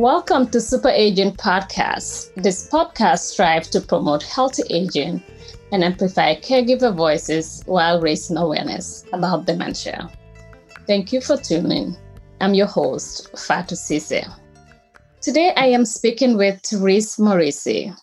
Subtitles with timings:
[0.00, 2.32] Welcome to Super Aging Podcast.
[2.34, 5.22] This podcast strives to promote healthy aging
[5.72, 10.10] and amplify caregiver voices while raising awareness about dementia.
[10.86, 11.98] Thank you for tuning.
[12.40, 14.24] I'm your host, Fatu Sise.
[15.20, 17.94] Today I am speaking with Therese Morisi.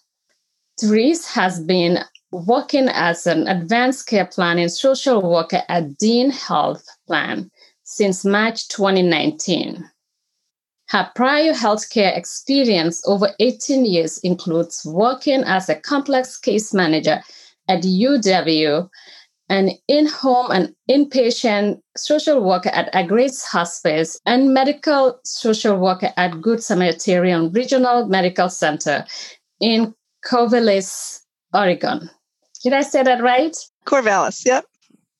[0.79, 1.97] Therese has been
[2.31, 7.49] working as an advanced care planning social worker at Dean Health Plan
[7.85, 9.89] since March 2019.
[10.89, 17.21] Her prior healthcare experience over 18 years includes working as a complex case manager
[17.67, 18.89] at UW,
[19.49, 26.39] an in home and inpatient social worker at Agrace Hospice, and medical social worker at
[26.41, 29.05] Good Samaritan Regional Medical Center
[29.59, 29.93] in
[30.25, 31.19] Corvallis,
[31.53, 32.09] Oregon.
[32.63, 33.55] Did I say that right?
[33.85, 34.65] Corvallis, yep.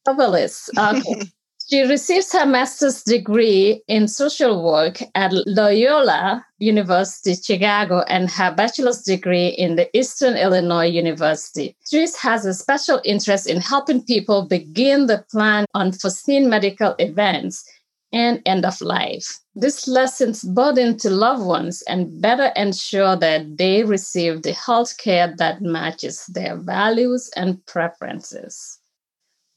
[0.08, 0.70] Corvallis.
[0.78, 1.30] Okay.
[1.70, 9.02] She received her master's degree in social work at Loyola University Chicago and her bachelor's
[9.02, 11.76] degree in the Eastern Illinois University.
[11.92, 17.70] Therese has a special interest in helping people begin the plan on unforeseen medical events
[18.14, 19.38] and end of life.
[19.54, 25.36] This lessons burden to loved ones and better ensure that they receive the health care
[25.38, 28.80] that matches their values and preferences.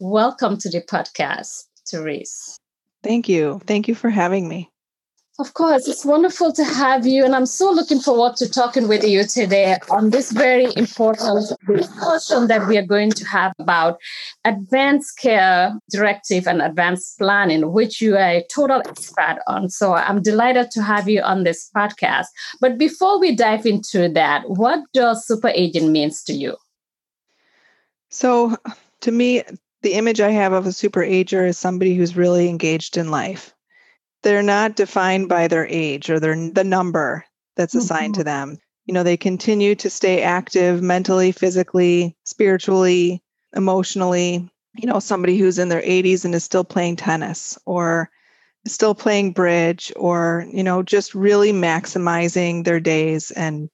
[0.01, 1.70] Welcome to the podcast.
[1.91, 2.59] Therese.
[3.03, 3.61] Thank you.
[3.67, 4.71] Thank you for having me.
[5.41, 7.25] Of course, it's wonderful to have you.
[7.25, 12.47] And I'm so looking forward to talking with you today on this very important discussion
[12.49, 13.99] that we are going to have about
[14.45, 19.71] advanced care directive and advanced planning, which you are a total expert on.
[19.71, 22.27] So I'm delighted to have you on this podcast.
[22.61, 26.55] But before we dive into that, what does super aging means to you?
[28.11, 28.57] So
[29.01, 29.43] to me,
[29.83, 33.55] the image I have of a super ager is somebody who's really engaged in life.
[34.23, 37.25] They're not defined by their age or their the number
[37.57, 38.21] that's assigned mm-hmm.
[38.21, 38.59] to them.
[38.85, 43.23] You know, they continue to stay active mentally, physically, spiritually,
[43.55, 44.51] emotionally.
[44.77, 48.11] You know, somebody who's in their 80s and is still playing tennis or
[48.67, 53.71] still playing bridge or, you know, just really maximizing their days and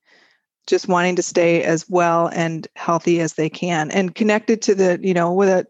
[0.67, 4.99] just wanting to stay as well and healthy as they can and connected to the,
[5.03, 5.67] you know, with a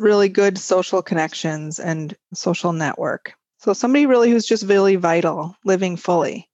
[0.00, 3.34] really good social connections and social network.
[3.58, 6.48] So somebody really who's just really vital, living fully.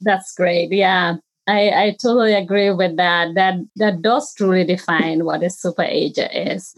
[0.00, 0.72] That's great.
[0.72, 1.16] Yeah.
[1.46, 3.34] I, I totally agree with that.
[3.34, 6.74] That that does truly define what a super ager is.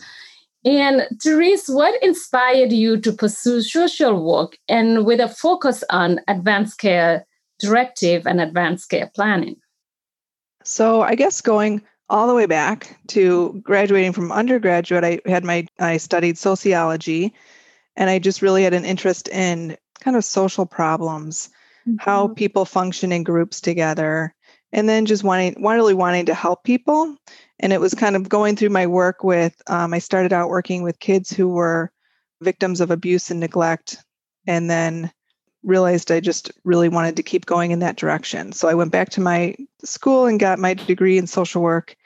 [0.65, 6.79] And Therese, what inspired you to pursue social work and with a focus on advanced
[6.79, 7.27] care
[7.59, 9.57] directive and advanced care planning?
[10.65, 15.67] So I guess going all the way back to graduating from undergraduate i had my
[15.81, 17.33] i studied sociology
[17.97, 21.49] and i just really had an interest in kind of social problems
[21.89, 21.97] mm-hmm.
[21.99, 24.35] how people function in groups together
[24.73, 27.17] and then just wanting really wanting to help people
[27.61, 30.83] and it was kind of going through my work with um, i started out working
[30.83, 31.91] with kids who were
[32.43, 33.97] victims of abuse and neglect
[34.47, 35.11] and then
[35.65, 38.51] realized I just really wanted to keep going in that direction.
[38.53, 41.97] So I went back to my school and got my degree in social work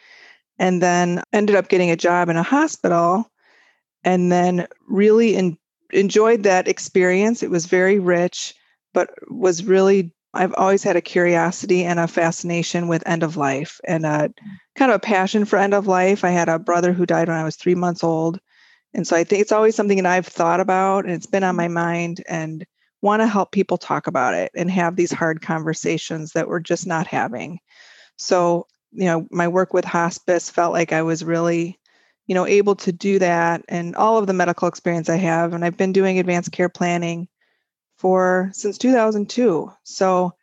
[0.59, 3.31] and then ended up getting a job in a hospital
[4.05, 5.59] and then really in,
[5.93, 7.43] enjoyed that experience.
[7.43, 8.55] It was very rich,
[8.95, 13.81] but was really I've always had a curiosity and a fascination with end of life
[13.85, 14.31] and a
[14.77, 16.25] kind of a passion for end of life.
[16.25, 18.39] I had a brother who died when I was three months old.
[18.93, 21.57] And so I think it's always something that I've thought about and it's been on
[21.57, 22.67] my mind and
[23.03, 26.87] want to help people talk about it and have these hard conversations that we're just
[26.87, 27.59] not having.
[28.17, 31.79] So, you know, my work with hospice felt like I was really,
[32.27, 35.53] you know, able to do that and all of the medical experience I have.
[35.53, 37.29] And I've been doing advanced care planning
[37.97, 39.73] for since 2002.
[39.83, 40.35] So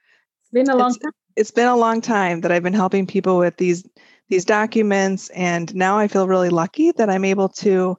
[0.41, 1.11] it's been a long time.
[1.35, 3.87] It's been a long time that I've been helping people with these
[4.29, 7.97] these documents and now I feel really lucky that I'm able to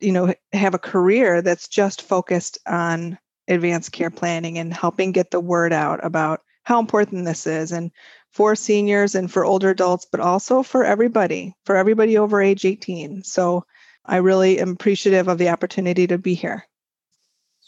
[0.00, 3.18] you know have a career that's just focused on
[3.48, 7.90] advanced care planning and helping get the word out about how important this is and
[8.32, 13.22] for seniors and for older adults, but also for everybody, for everybody over age 18.
[13.22, 13.64] So
[14.06, 16.66] I really am appreciative of the opportunity to be here.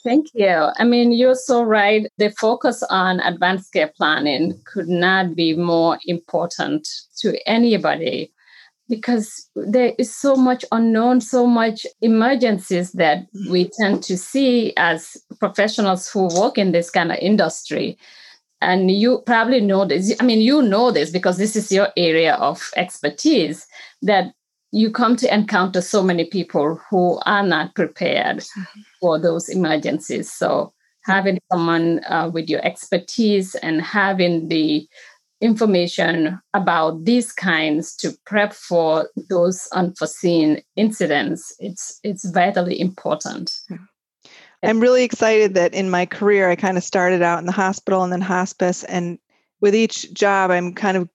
[0.02, 0.68] Thank you.
[0.76, 2.06] I mean, you're so right.
[2.18, 6.86] The focus on advanced care planning could not be more important
[7.20, 8.30] to anybody
[8.88, 15.16] because there is so much unknown, so much emergencies that we tend to see as
[15.40, 17.96] professionals who work in this kind of industry.
[18.64, 20.14] And you probably know this.
[20.20, 23.66] I mean, you know this because this is your area of expertise
[24.02, 24.32] that
[24.72, 28.80] you come to encounter so many people who are not prepared mm-hmm.
[29.00, 30.32] for those emergencies.
[30.32, 30.72] So
[31.04, 34.88] having someone uh, with your expertise and having the
[35.40, 43.52] information about these kinds to prep for those unforeseen incidents it's it's vitally important
[44.64, 48.02] i'm really excited that in my career i kind of started out in the hospital
[48.02, 49.18] and then hospice and
[49.60, 51.08] with each job i'm kind of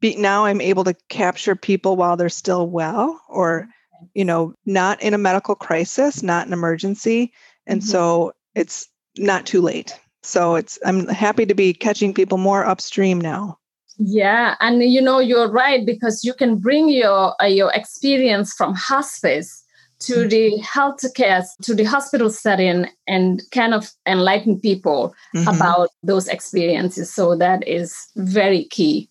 [0.00, 3.68] be, now i'm able to capture people while they're still well or
[4.14, 7.32] you know not in a medical crisis not an emergency
[7.66, 7.88] and mm-hmm.
[7.88, 9.98] so it's not too late.
[10.22, 13.58] So it's i'm happy to be catching people more upstream now.
[13.96, 18.74] Yeah, and you know you're right because you can bring your uh, your experience from
[18.74, 19.64] hospice
[20.00, 25.48] to the healthcare to the hospital setting and kind of enlighten people mm-hmm.
[25.48, 27.12] about those experiences.
[27.12, 29.08] So that is very key.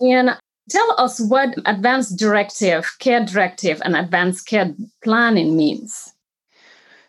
[0.00, 0.36] And
[0.70, 4.72] tell us what advanced directive, care directive, and advanced care
[5.02, 6.14] planning means.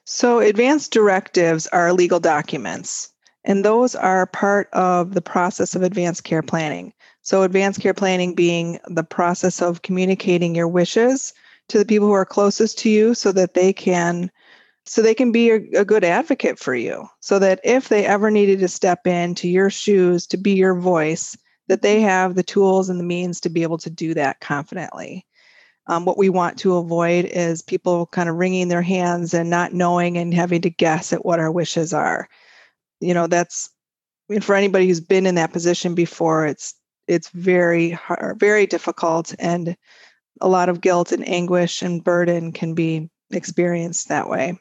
[0.05, 3.13] So, advanced directives are legal documents.
[3.43, 6.93] And those are part of the process of advanced care planning.
[7.21, 11.31] So, advanced care planning being the process of communicating your wishes
[11.69, 14.31] to the people who are closest to you so that they can
[14.85, 17.07] so they can be a, a, good advocate for you.
[17.19, 21.37] So that if they ever needed to step into your shoes to be your voice
[21.67, 25.25] that they have the tools and the means to be able to do that confidently.
[25.85, 29.73] Um, what we want to avoid is people kind of wringing their hands and not
[29.73, 32.27] knowing and having to guess at what our wishes are.
[32.99, 33.69] You know that's
[34.29, 36.73] I mean, for anybody who's been in that position before it's
[37.07, 39.75] it's very hard very difficult and
[40.41, 44.57] a lot of guilt and anguish and burden can be experienced that way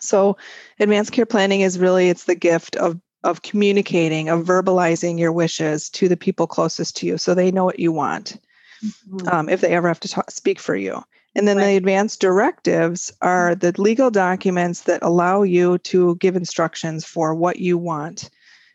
[0.00, 0.36] so
[0.80, 5.88] advanced care planning is really it's the gift of of communicating of verbalizing your wishes
[5.88, 8.40] to the people closest to you so they know what you want
[8.84, 9.28] mm-hmm.
[9.28, 11.02] um, if they ever have to talk, speak for you
[11.36, 11.66] and then right.
[11.66, 17.58] the advanced directives are the legal documents that allow you to give instructions for what
[17.58, 18.30] you want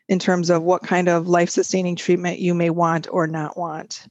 [0.08, 4.06] in terms of what kind of life sustaining treatment you may want or not want.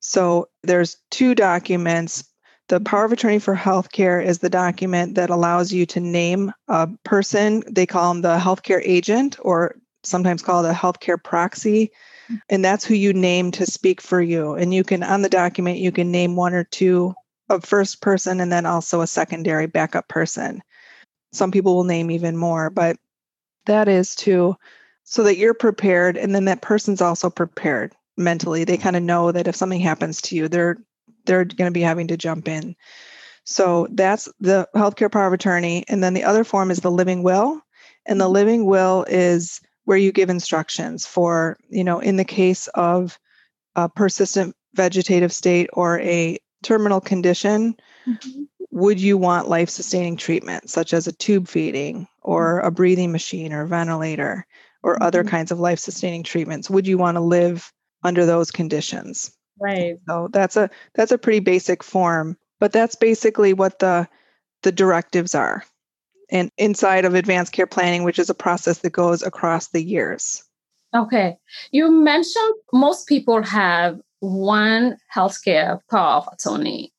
[0.00, 2.24] So there's two documents.
[2.68, 6.88] The power of attorney for healthcare is the document that allows you to name a
[7.04, 7.62] person.
[7.70, 11.90] They call them the healthcare agent or sometimes called a healthcare proxy.
[12.30, 12.40] Mm.
[12.48, 14.54] And that's who you name to speak for you.
[14.54, 17.14] And you can, on the document, you can name one or two
[17.50, 20.62] a first person and then also a secondary backup person.
[21.32, 22.96] Some people will name even more, but
[23.66, 24.56] that is to
[25.04, 28.64] so that you're prepared and then that person's also prepared mentally.
[28.64, 30.78] They kind of know that if something happens to you, they're
[31.26, 32.76] they're going to be having to jump in.
[33.44, 35.84] So that's the healthcare power of attorney.
[35.88, 37.60] And then the other form is the living will.
[38.06, 42.68] And the living will is where you give instructions for, you know, in the case
[42.68, 43.18] of
[43.74, 47.74] a persistent vegetative state or a terminal condition,
[48.06, 48.42] mm-hmm.
[48.70, 52.68] would you want life sustaining treatment, such as a tube feeding or mm-hmm.
[52.68, 54.46] a breathing machine or ventilator
[54.82, 55.02] or mm-hmm.
[55.02, 56.70] other kinds of life sustaining treatments?
[56.70, 57.72] Would you want to live
[58.02, 59.32] under those conditions?
[59.60, 59.96] Right.
[60.08, 64.08] So that's a that's a pretty basic form, but that's basically what the
[64.62, 65.64] the directives are.
[66.30, 70.42] And inside of advanced care planning, which is a process that goes across the years.
[70.94, 71.36] Okay.
[71.72, 76.92] You mentioned most people have one healthcare power of attorney,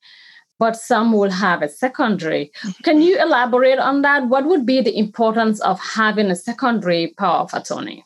[0.60, 2.52] but some will have a secondary.
[2.64, 2.84] Mm-hmm.
[2.84, 4.28] Can you elaborate on that?
[4.28, 8.06] What would be the importance of having a secondary power of attorney?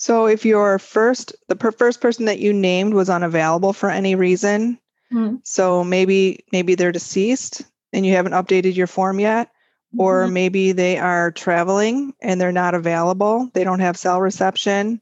[0.00, 4.14] So, if your first, the per- first person that you named was unavailable for any
[4.14, 4.78] reason,
[5.12, 5.38] mm-hmm.
[5.42, 7.62] so maybe maybe they're deceased
[7.92, 10.00] and you haven't updated your form yet, mm-hmm.
[10.00, 15.00] or maybe they are traveling and they're not available, they don't have cell reception,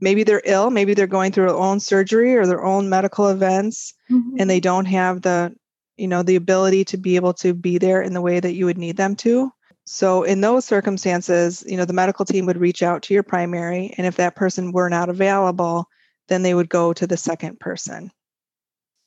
[0.00, 3.94] maybe they're ill, maybe they're going through their own surgery or their own medical events
[4.10, 4.34] mm-hmm.
[4.40, 5.54] and they don't have the
[5.96, 8.64] you know the ability to be able to be there in the way that you
[8.64, 9.52] would need them to.
[9.84, 13.94] So in those circumstances, you know the medical team would reach out to your primary
[13.98, 15.88] and if that person were not available,
[16.28, 18.10] then they would go to the second person.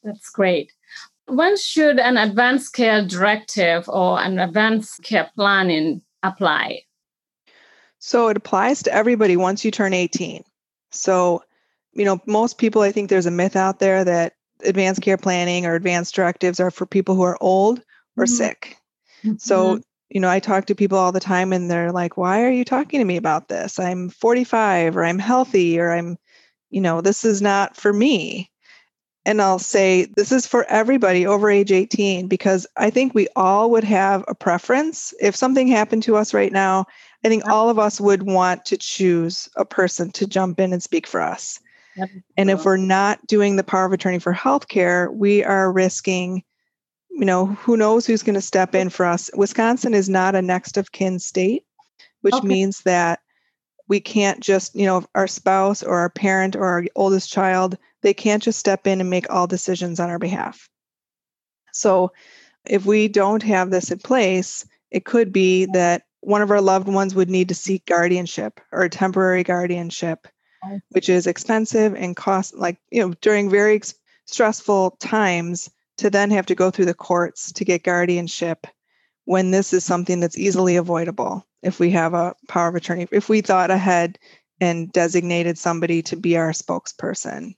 [0.03, 0.71] That's great.
[1.27, 6.83] When should an advanced care directive or an advanced care planning apply?
[7.99, 10.43] So it applies to everybody once you turn 18.
[10.91, 11.43] So,
[11.93, 15.65] you know, most people, I think there's a myth out there that advanced care planning
[15.65, 17.79] or advanced directives are for people who are old
[18.15, 18.33] or mm-hmm.
[18.33, 18.77] sick.
[19.23, 19.37] Mm-hmm.
[19.39, 22.51] So, you know, I talk to people all the time and they're like, why are
[22.51, 23.79] you talking to me about this?
[23.79, 26.17] I'm 45 or I'm healthy or I'm,
[26.69, 28.49] you know, this is not for me.
[29.25, 33.69] And I'll say, this is for everybody over age 18 because I think we all
[33.71, 35.13] would have a preference.
[35.19, 36.85] If something happened to us right now
[37.23, 40.83] I think all of us would want to choose a person to jump in and
[40.83, 41.59] speak for us.
[42.37, 46.43] And if we're not doing the power of attorney for healthcare, we are risking,
[47.17, 49.31] you know, who knows who's going to step in for us.
[49.35, 51.65] Wisconsin is not a next of kin state,
[52.21, 52.47] which Okay.
[52.47, 53.19] means that
[53.87, 58.13] we can't just, you know, our spouse or our parent or our oldest child, they
[58.13, 60.69] can't just step in and make all decisions on our behalf.
[61.73, 62.11] So
[62.65, 66.87] if we don't have this in place, it could be that one of our loved
[66.87, 70.27] ones would need to seek guardianship or temporary guardianship,
[70.89, 73.95] which is expensive and cost like, you know, during very ex-
[74.25, 78.67] stressful times to then have to go through the courts to get guardianship
[79.25, 83.29] when this is something that's easily avoidable if we have a power of attorney if
[83.29, 84.17] we thought ahead
[84.61, 87.55] and designated somebody to be our spokesperson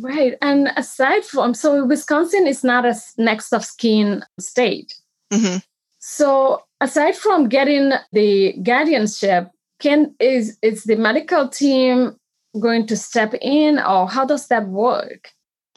[0.00, 0.36] Right.
[0.42, 4.92] And aside from, so Wisconsin is not a next of kin state.
[5.32, 5.62] Mhm.
[6.00, 12.16] So aside from getting the guardianship, can is is the medical team
[12.58, 15.30] going to step in or how does that work?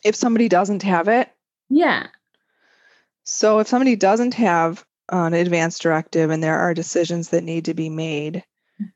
[0.04, 1.30] if somebody doesn't have it
[1.70, 2.08] Yeah.
[3.24, 7.74] so if somebody doesn't have an advance directive and there are decisions that need to
[7.74, 8.44] be made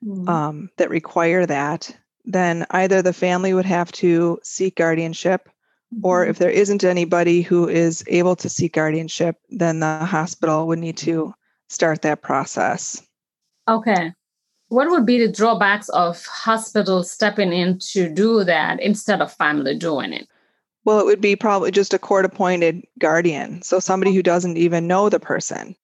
[0.04, 0.30] Mhm.
[0.30, 5.50] um, that require that then either the family would have to seek guardianship
[6.04, 6.30] or Mhm.
[6.30, 10.98] if there isn't anybody who is able to seek guardianship then the hospital would need
[10.98, 11.34] to
[11.70, 13.02] start that process
[13.68, 14.14] Okay.
[14.70, 19.78] What would be the drawbacks of hospitals stepping in to do that instead of family
[19.78, 20.28] doing it?
[20.86, 24.88] Well it would be probably just a court appointed guardian so somebody who doesn't even
[24.88, 25.76] know the person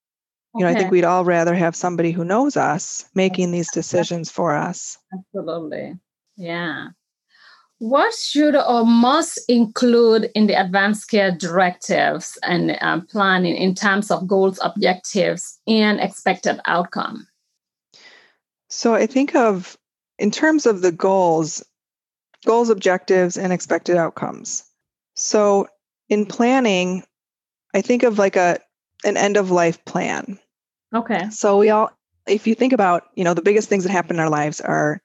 [0.56, 4.32] you know i think we'd all rather have somebody who knows us making these decisions
[4.32, 5.94] for us Absolutely.
[6.38, 6.90] Yeah.
[7.80, 14.10] What should or must include in the advanced care directives and um, planning in terms
[14.10, 17.28] of goals, objectives, and expected outcome?
[18.70, 19.78] so i think of
[20.20, 21.64] in terms of the goals
[22.46, 24.64] goals objectives and expected outcomes
[25.18, 25.68] so
[26.10, 27.04] in planning
[27.74, 28.60] i think of like a
[29.04, 30.40] an end of life plan
[30.94, 31.30] Okay.
[31.30, 31.92] So we all,
[32.28, 35.02] if you think about, you know, the biggest things that happen in our lives are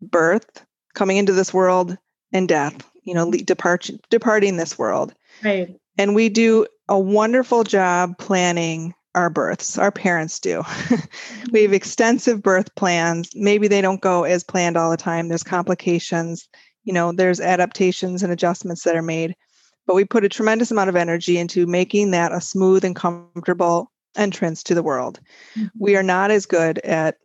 [0.00, 1.96] birth, coming into this world,
[2.32, 2.88] and death.
[3.04, 5.14] You know, le- depart departing this world.
[5.44, 5.76] Right.
[5.96, 9.78] And we do a wonderful job planning our births.
[9.78, 10.62] Our parents do.
[10.90, 11.74] we have mm-hmm.
[11.74, 13.30] extensive birth plans.
[13.34, 15.28] Maybe they don't go as planned all the time.
[15.28, 16.48] There's complications.
[16.84, 19.34] You know, there's adaptations and adjustments that are made.
[19.86, 23.92] But we put a tremendous amount of energy into making that a smooth and comfortable
[24.16, 25.20] entrance to the world.
[25.56, 25.68] Mm-hmm.
[25.78, 27.16] We are not as good at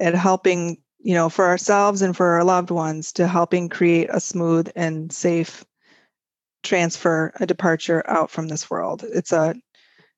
[0.00, 4.20] at helping you know for ourselves and for our loved ones to helping create a
[4.20, 5.64] smooth and safe
[6.62, 9.04] transfer a departure out from this world.
[9.04, 9.54] It's a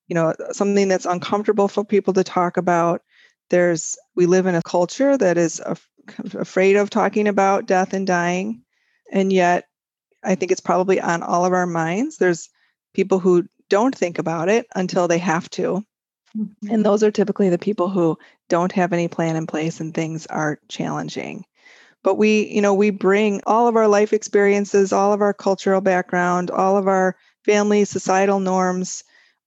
[0.09, 3.02] you know something that's uncomfortable for people to talk about.
[3.50, 5.88] There's we live in a culture that is af-
[6.35, 8.62] afraid of talking about death and dying
[9.12, 9.64] and yet
[10.22, 12.48] i think it's probably on all of our minds there's
[12.94, 15.84] people who don't think about it until they have to
[16.34, 16.82] and mm-hmm.
[16.82, 20.60] those are typically the people who don't have any plan in place and things are
[20.68, 21.44] challenging.
[22.02, 25.80] But we, you know, we bring all of our life experiences, all of our cultural
[25.80, 29.04] background, all of our family, societal norms,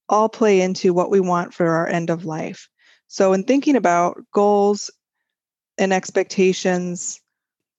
[0.09, 2.69] all play into what we want for our end of life.
[3.07, 4.91] So, in thinking about goals
[5.77, 7.21] and expectations,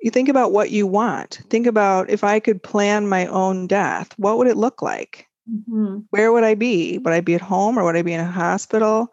[0.04, 1.40] you think about what you want.
[1.50, 5.26] Think about if I could plan my own death, what would it look like?
[5.50, 6.06] Mhm.
[6.10, 6.98] where would I be?
[6.98, 9.12] Would I be at home or would I be in a hospital?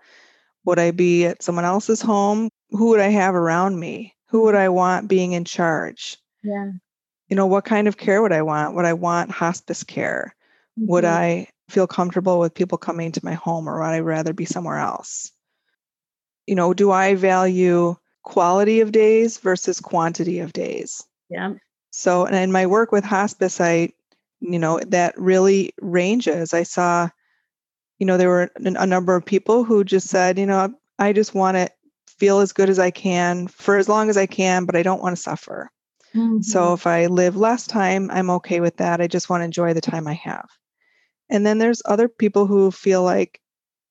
[0.65, 2.49] Would I be at someone else's home?
[2.71, 4.15] Who would I have around me?
[4.29, 6.17] Who would I want being in charge?
[6.43, 6.71] Yeah.
[7.29, 8.75] You know, what kind of care would I want?
[8.75, 10.35] Would I want hospice care?
[10.77, 11.09] Would Mhm.
[11.09, 14.77] I feel comfortable with people coming to my home or would I rather be somewhere
[14.77, 15.31] else?
[16.47, 21.03] You know, do I value quality of days versus quantity of days?
[21.29, 21.53] Yeah.
[21.91, 23.91] So, and in my work with hospice, I,
[24.39, 26.53] you know, that really ranges.
[26.53, 27.09] I saw,
[27.99, 31.35] you know, there were a number of people who just said, you know, I just
[31.35, 31.69] want to
[32.07, 35.01] feel as good as I can for as long as I can, but I don't
[35.01, 35.69] want to suffer.
[36.13, 36.73] So mm-hmm.
[36.73, 38.99] if I live less time, I'm okay with that.
[38.99, 40.49] I just want to enjoy the time I have.
[41.29, 43.39] And then there's other people who feel like,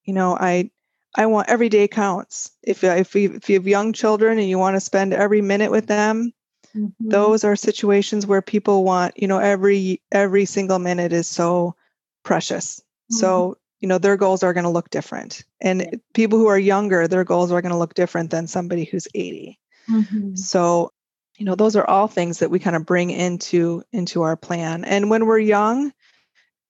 [0.05, 0.71] you know, I
[1.17, 2.53] I want every day counts.
[2.63, 5.71] If if you, if you have young children and you want to spend every minute
[5.71, 6.33] with them,
[6.77, 6.93] Mhm.
[7.01, 11.75] those are situations where people want, you know, every every single minute is so
[12.23, 12.81] precious.
[13.11, 15.43] So, you know, their goals are going to look different.
[15.61, 15.91] And Yeah.
[16.15, 19.59] people who are younger, their goals are going to look different than somebody who's 80.
[19.89, 20.39] Mhm.
[20.39, 20.93] So,
[21.39, 24.85] you know, those are all things that we kind of bring into into our plan.
[24.85, 25.93] And when we're young,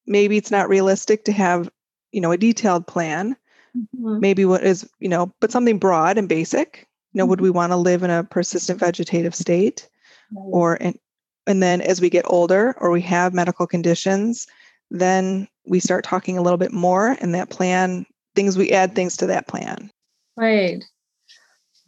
[0.06, 1.70] maybe it's not realistic to have,
[2.12, 3.36] you know, a detailed plan.
[3.76, 4.20] Mhm.
[4.20, 6.86] Maybe what is, you know, but something broad and basic.
[7.12, 7.42] You know, would Mhm.
[7.42, 9.88] we want to live in a persistent vegetative state
[10.32, 10.50] Right.
[10.52, 10.98] or and
[11.46, 14.46] and then as we get older or we have medical conditions,
[14.90, 19.16] then we start talking a little bit more and that plan things we add things
[19.16, 19.90] to that plan.
[20.36, 20.84] Right.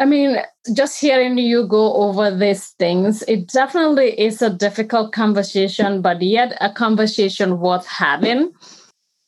[0.01, 0.39] I mean,
[0.75, 6.57] just hearing you go over these things, it definitely is a difficult conversation, but yet
[6.61, 8.53] a conversation worth having.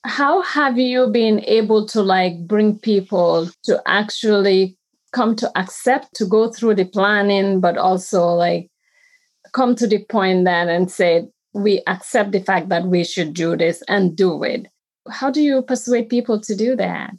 [0.04, 4.76] How have you been able to like bring people to actually
[5.12, 8.70] come to accept to go through the planning, but also like
[9.52, 13.56] come to the point then and say, we accept the fact that we should do
[13.56, 14.66] this and do it.
[15.08, 17.12] How do you persuade people to do that?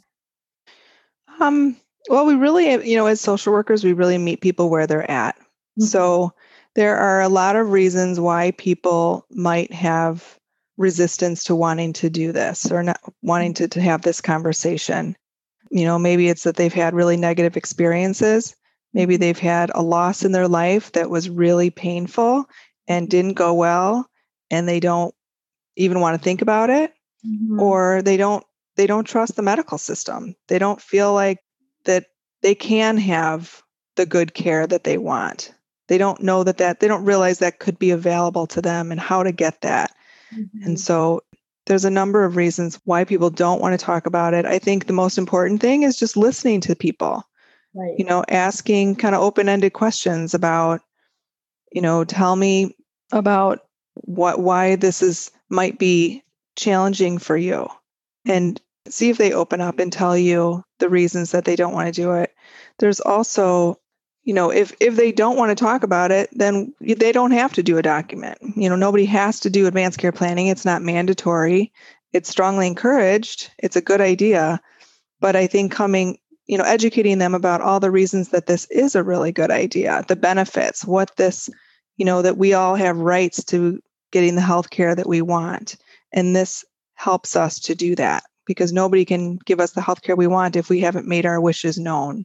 [1.40, 1.76] Um,
[2.08, 5.36] well, we really, you know, as social workers, we really meet people where they're at.
[5.36, 5.84] Mm-hmm.
[5.84, 6.32] So
[6.74, 10.38] there are a lot of reasons why people might have
[10.76, 15.16] resistance to wanting to do this or not wanting to, to have this conversation.
[15.70, 18.54] You know, maybe it's that they've had really negative experiences.
[18.92, 22.46] Maybe they've had a loss in their life that was really painful
[22.88, 24.08] and didn't go well
[24.50, 25.14] and they don't
[25.76, 26.92] even want to think about it
[27.26, 27.60] mm-hmm.
[27.60, 28.44] or they don't
[28.76, 31.38] they don't trust the medical system they don't feel like
[31.84, 32.06] that
[32.42, 33.62] they can have
[33.96, 35.52] the good care that they want
[35.88, 39.00] they don't know that that they don't realize that could be available to them and
[39.00, 39.92] how to get that
[40.34, 40.62] mm-hmm.
[40.64, 41.22] and so
[41.66, 44.86] there's a number of reasons why people don't want to talk about it i think
[44.86, 47.22] the most important thing is just listening to people
[47.74, 47.94] right.
[47.98, 50.80] you know asking kind of open-ended questions about
[51.72, 52.74] you know tell me
[53.12, 53.60] about
[53.94, 56.22] what why this is might be
[56.56, 57.68] challenging for you
[58.26, 61.86] and see if they open up and tell you the reasons that they don't want
[61.86, 62.34] to do it
[62.78, 63.78] there's also
[64.26, 67.54] you know if if they don't want to talk about it then they don't have
[67.54, 68.38] to do a document.
[68.56, 70.48] You know nobody has to do advanced care planning.
[70.48, 71.72] It's not mandatory.
[72.12, 73.50] It's strongly encouraged.
[73.58, 74.60] It's a good idea.
[75.20, 78.94] But i think coming you know educating them about all the reasons that this is
[78.94, 81.48] a really good idea the benefits what this
[81.96, 83.80] you know that we all have rights to
[84.12, 85.76] getting the health care that we want.
[86.12, 86.64] And this
[86.94, 90.56] helps us to do that because nobody can give us the health care we want
[90.56, 92.24] if we haven't made our wishes known.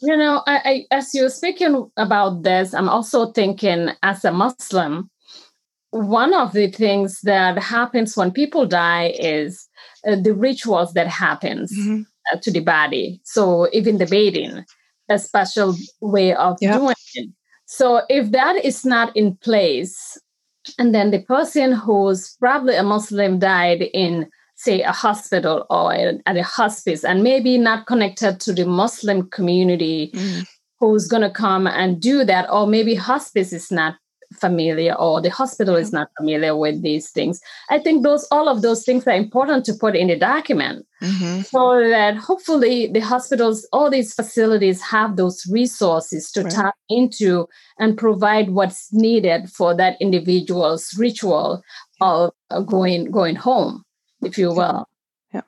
[0.00, 5.10] You know, I, I, as you're speaking about this, I'm also thinking as a Muslim,
[5.90, 9.68] one of the things that happens when people die is
[10.06, 12.02] uh, the rituals that happens mm-hmm.
[12.32, 13.20] uh, to the body.
[13.24, 14.64] So even the bathing,
[15.08, 16.78] a special way of yep.
[16.78, 17.30] doing it.
[17.66, 20.18] So if that is not in place,
[20.78, 24.28] and then the person who's probably a Muslim died in,
[24.64, 30.10] say, a hospital or at a hospice, and maybe not connected to the Muslim community
[30.14, 30.46] mm.
[30.80, 33.96] who's going to come and do that, or maybe hospice is not
[34.32, 38.62] familiar or the hospital is not familiar with these things i think those all of
[38.62, 41.42] those things are important to put in the document mm-hmm.
[41.42, 46.52] so that hopefully the hospitals all these facilities have those resources to right.
[46.52, 47.46] tap into
[47.78, 51.62] and provide what's needed for that individual's ritual
[52.00, 52.32] of
[52.66, 53.83] going going home
[54.24, 54.88] if you will.
[55.32, 55.42] Yeah.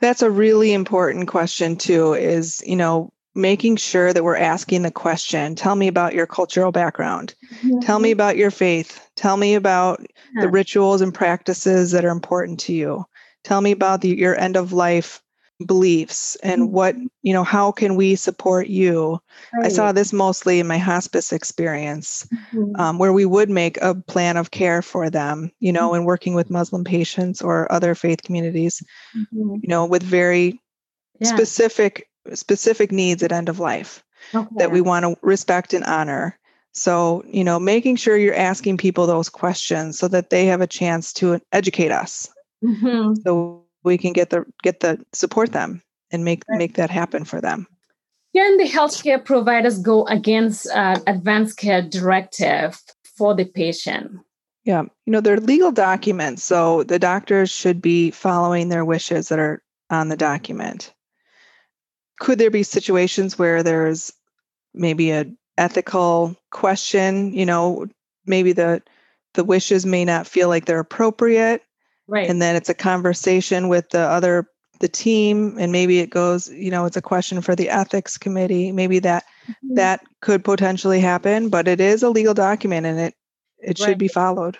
[0.00, 4.90] That's a really important question too is you know making sure that we're asking the
[4.90, 7.34] question tell me about your cultural background.
[7.56, 7.80] Mm-hmm.
[7.80, 9.08] tell me about your faith.
[9.14, 10.42] Tell me about yeah.
[10.42, 13.04] the rituals and practices that are important to you.
[13.44, 15.22] Tell me about the, your end of life
[15.64, 16.72] beliefs and mm-hmm.
[16.72, 19.18] what you know how can we support you
[19.54, 19.66] right.
[19.66, 22.78] i saw this mostly in my hospice experience mm-hmm.
[22.78, 26.00] um, where we would make a plan of care for them you know mm-hmm.
[26.00, 28.82] in working with muslim patients or other faith communities
[29.16, 29.54] mm-hmm.
[29.62, 30.60] you know with very
[31.20, 31.28] yeah.
[31.28, 34.48] specific specific needs at end of life okay.
[34.56, 36.38] that we want to respect and honor.
[36.72, 40.66] So, you know, making sure you're asking people those questions so that they have a
[40.66, 42.28] chance to educate us.
[42.62, 43.14] Mm-hmm.
[43.24, 47.40] So we can get the get the support them and make make that happen for
[47.40, 47.66] them.
[48.34, 52.78] Can the healthcare providers go against uh, advanced care directive
[53.16, 54.18] for the patient?
[54.64, 59.38] Yeah, you know, they're legal documents, so the doctors should be following their wishes that
[59.38, 60.92] are on the document
[62.18, 64.12] could there be situations where there's
[64.74, 65.26] maybe a
[65.58, 67.86] ethical question you know
[68.26, 68.82] maybe the
[69.34, 71.62] the wishes may not feel like they're appropriate
[72.08, 74.48] right and then it's a conversation with the other
[74.80, 78.72] the team and maybe it goes you know it's a question for the ethics committee
[78.72, 79.74] maybe that mm-hmm.
[79.74, 83.14] that could potentially happen but it is a legal document and it
[83.58, 84.58] it should be followed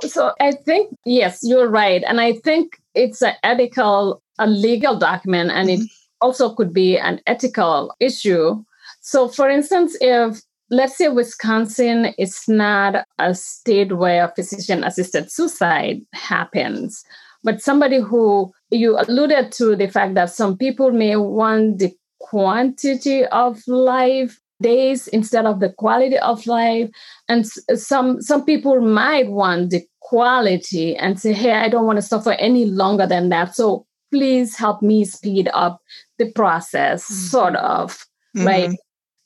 [0.00, 5.50] so i think yes you're right and i think it's an ethical a legal document
[5.50, 5.82] and mm-hmm.
[5.82, 5.90] it
[6.20, 8.62] also could be an ethical issue.
[9.00, 10.40] So, for instance, if
[10.70, 17.04] let's say Wisconsin is not a state where physician assisted suicide happens,
[17.42, 23.24] but somebody who you alluded to the fact that some people may want the quantity
[23.26, 26.90] of life days instead of the quality of life
[27.30, 32.02] and some some people might want the quality and say hey i don't want to
[32.02, 35.80] suffer any longer than that so please help me speed up
[36.18, 37.14] the process, mm-hmm.
[37.14, 38.06] sort of.
[38.36, 38.46] mm-hmm.
[38.46, 38.70] right?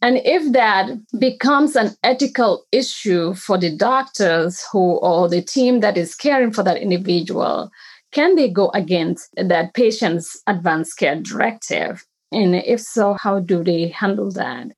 [0.05, 5.97] And if that becomes an ethical issue for the doctors who or the team that
[5.97, 7.71] is caring for that individual,
[8.13, 12.05] can they go against that patient's advanced care directive?
[12.31, 14.73] And if so, how do they handle that?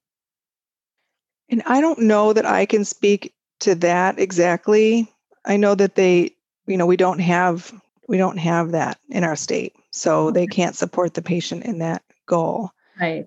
[1.48, 5.12] And I don't know that I can speak to that exactly.
[5.44, 6.36] I know that they,
[6.68, 7.72] you know, we don't have
[8.06, 9.74] we don't have that in our state.
[9.90, 12.70] So they can't support the patient in that goal.
[13.00, 13.26] Right.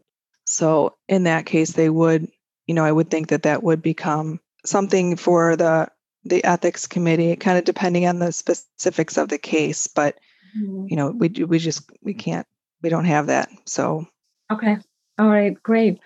[0.49, 2.27] So in that case they would,
[2.67, 5.89] you know, I would think that that would become something for the
[6.25, 10.19] the ethics committee kind of depending on the specifics of the case, but
[10.57, 10.85] mm-hmm.
[10.89, 12.47] you know, we we just we can't
[12.81, 13.49] we don't have that.
[13.65, 14.05] So
[14.51, 14.77] Okay.
[15.19, 15.99] All right, great.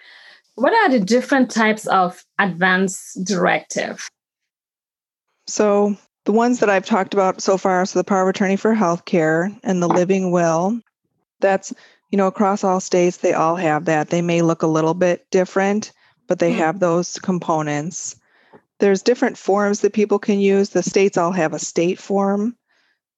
[0.56, 4.10] What are the different types of advance directive?
[5.48, 8.74] So, the ones that I've talked about so far, so the power of attorney for
[8.74, 10.80] healthcare and the living will,
[11.42, 11.74] that's,
[12.14, 14.12] you know, across all states, they all have that.
[14.12, 15.92] They may look a little bit different,
[16.28, 16.60] but they mm-hmm.
[16.60, 18.16] have those components.
[18.78, 20.70] There's different forms that people can use.
[20.70, 22.56] The states all have a state form.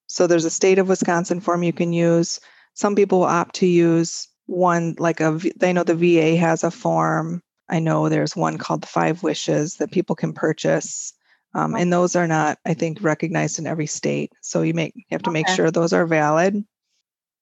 [0.07, 2.39] So there's a state of Wisconsin form you can use.
[2.73, 7.43] Some people opt to use one like a they know the VA has a form.
[7.67, 11.11] I know there's one called the Five Wishes that people can purchase.
[11.53, 14.31] Um, and those are not, I think, recognized in every state.
[14.39, 15.39] So you make you have to okay.
[15.41, 16.63] make sure those are valid.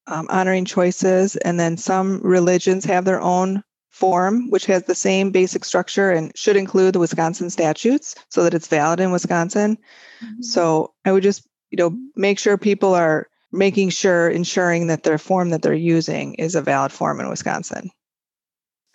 [0.08, 5.32] Um, honoring choices, and then some religions have their own form, which has the same
[5.32, 9.78] basic structure and should include the Wisconsin statutes so that it's valid in Wisconsin.
[10.22, 10.42] Mm-hmm.
[10.42, 15.18] So I would just, you know, make sure people are making sure, ensuring that their
[15.18, 17.90] form that they're using is a valid form in Wisconsin.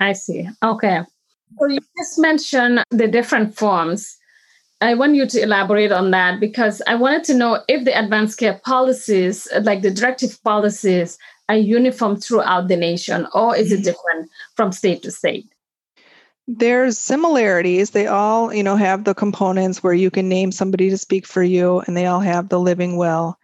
[0.01, 0.47] I see.
[0.63, 1.01] Okay.
[1.59, 4.18] So you just mentioned the different forms.
[4.81, 8.39] I want you to elaborate on that because I wanted to know if the advanced
[8.39, 13.85] care policies, like the directive policies, are uniform throughout the nation or is it mm-hmm.
[13.85, 15.47] different from state to state?
[16.47, 17.91] There's similarities.
[17.91, 21.43] They all, you know, have the components where you can name somebody to speak for
[21.43, 23.39] you and they all have the living will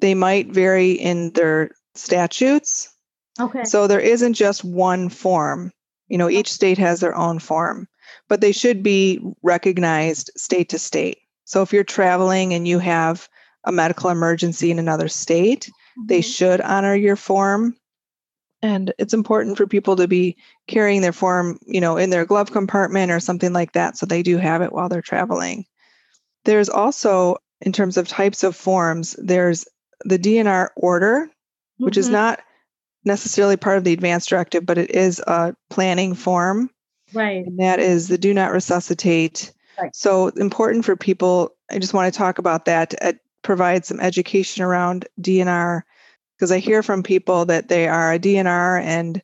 [0.00, 2.94] they might vary in their statutes.
[3.40, 3.64] Okay.
[3.64, 5.72] So there isn't just one form.
[6.08, 7.88] You know, each state has their own form,
[8.32, 11.18] but they should be recognized state to state.
[11.44, 13.28] So if you're traveling and you have
[13.64, 16.06] a medical emergency in another state, mm-hmm.
[16.06, 17.76] they should honor your form.
[18.62, 22.52] And it's important for people to be carrying their form, you know, in their glove
[22.52, 25.66] compartment or something like that so they do have it while they're traveling.
[26.46, 29.66] There's also in terms of types of forms, there's
[30.06, 31.84] the DNR order, mm-hmm.
[31.84, 32.14] which is mm-hmm.
[32.14, 32.40] not
[33.04, 36.70] necessarily part of the advanced directive, but it is a planning form.
[37.14, 37.44] Right.
[37.46, 39.52] And that is the do not resuscitate.
[39.80, 39.94] Right.
[39.94, 41.54] So important for people.
[41.70, 42.94] I just want to talk about that
[43.42, 45.82] provide some education around DNR
[46.36, 49.22] because I hear from people that they are a DNR and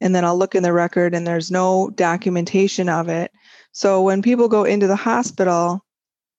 [0.00, 3.32] and then I'll look in the record and there's no documentation of it.
[3.72, 5.84] So when people go into the hospital,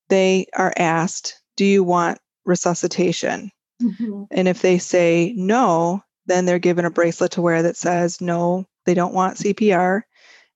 [0.08, 4.24] they are asked, "Do you want resuscitation?" Mm-hmm.
[4.32, 8.66] And if they say no, then they're given a bracelet to wear that says no,
[8.86, 10.04] they don't want CPR.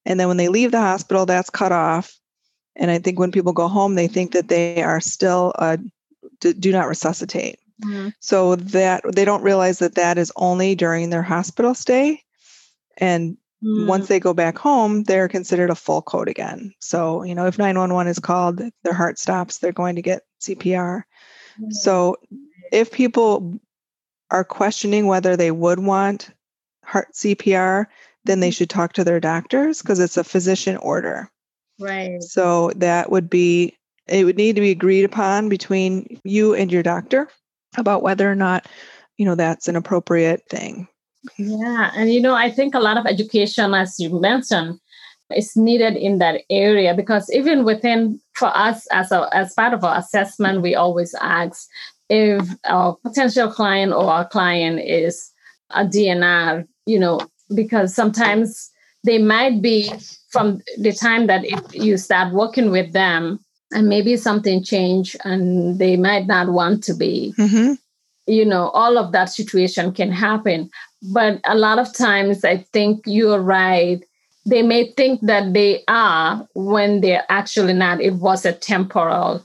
[0.05, 2.17] And then when they leave the hospital, that's cut off.
[2.75, 5.77] And I think when people go home, they think that they are still uh,
[6.39, 7.59] do not resuscitate.
[7.83, 8.09] Mm-hmm.
[8.19, 12.21] So that they don't realize that that is only during their hospital stay.
[12.97, 13.87] And mm-hmm.
[13.87, 16.73] once they go back home, they're considered a full code again.
[16.79, 21.03] So, you know, if 911 is called, their heart stops, they're going to get CPR.
[21.69, 22.17] So
[22.71, 23.59] if people
[24.31, 26.29] are questioning whether they would want
[26.83, 27.85] heart CPR,
[28.25, 28.53] then they mm-hmm.
[28.53, 31.29] should talk to their doctors because it's a physician order.
[31.79, 32.21] Right.
[32.21, 36.83] So that would be, it would need to be agreed upon between you and your
[36.83, 37.27] doctor
[37.77, 38.67] about whether or not,
[39.17, 40.87] you know, that's an appropriate thing.
[41.37, 41.91] Yeah.
[41.95, 44.79] And, you know, I think a lot of education, as you mentioned,
[45.35, 49.83] is needed in that area because even within for us as a as part of
[49.83, 51.67] our assessment we always ask
[52.09, 55.31] if our potential client or our client is
[55.71, 57.19] a DNR, you know,
[57.55, 58.71] because sometimes
[59.03, 59.91] they might be
[60.29, 63.39] from the time that if you start working with them
[63.71, 67.33] and maybe something change and they might not want to be.
[67.37, 67.73] Mm-hmm.
[68.25, 70.69] You know, all of that situation can happen.
[71.11, 74.01] But a lot of times I think you're right.
[74.45, 78.01] They may think that they are when they're actually not.
[78.01, 79.43] It was a temporal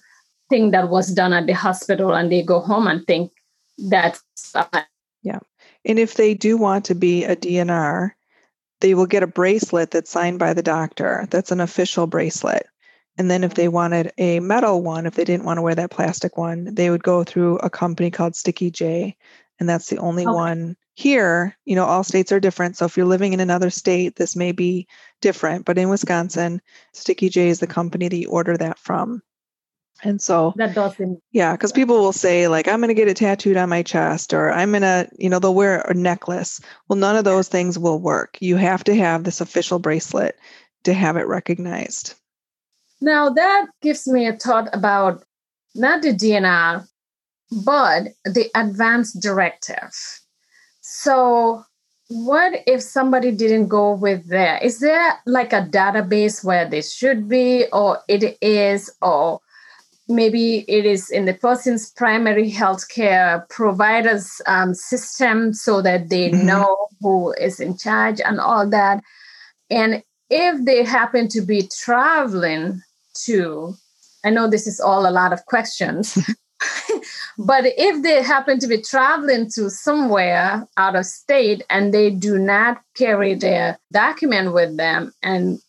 [0.49, 3.33] thing that was done at the hospital and they go home and think
[3.79, 4.23] that's
[5.85, 8.11] and if they do want to be a dnr
[8.81, 12.67] they will get a bracelet that's signed by the doctor that's an official bracelet
[13.17, 15.91] and then if they wanted a metal one if they didn't want to wear that
[15.91, 19.17] plastic one they would go through a company called sticky j
[19.61, 20.35] and that's the only okay.
[20.35, 22.77] one here, you know, all states are different.
[22.77, 24.89] So if you're living in another state, this may be
[25.21, 25.65] different.
[25.65, 26.61] But in Wisconsin,
[26.93, 29.23] Sticky J is the company that you order that from.
[30.05, 33.17] And so that doesn't, yeah, because people will say, like, I'm going to get it
[33.17, 36.61] tattooed on my chest, or I'm going to, you know, they'll wear a necklace.
[36.89, 38.39] Well, none of those things will work.
[38.41, 40.39] You have to have this official bracelet
[40.85, 42.15] to have it recognized.
[43.01, 45.25] Now, that gives me a thought about
[45.75, 46.87] not the DNR,
[47.65, 49.95] but the advance directive.
[50.81, 51.65] So,
[52.09, 54.59] what if somebody didn't go with there?
[54.63, 59.41] Is there like a database where they should be, or it is, or
[60.09, 66.47] maybe it is in the person's primary healthcare providers um, system so that they mm-hmm.
[66.47, 69.03] know who is in charge and all that?
[69.71, 72.83] And if they happen to be traveling
[73.25, 73.75] to,
[74.25, 76.19] I know this is all a lot of questions.
[77.39, 82.39] but if they happen to be traveling to somewhere out of state and they do
[82.39, 85.61] not carry their document with them and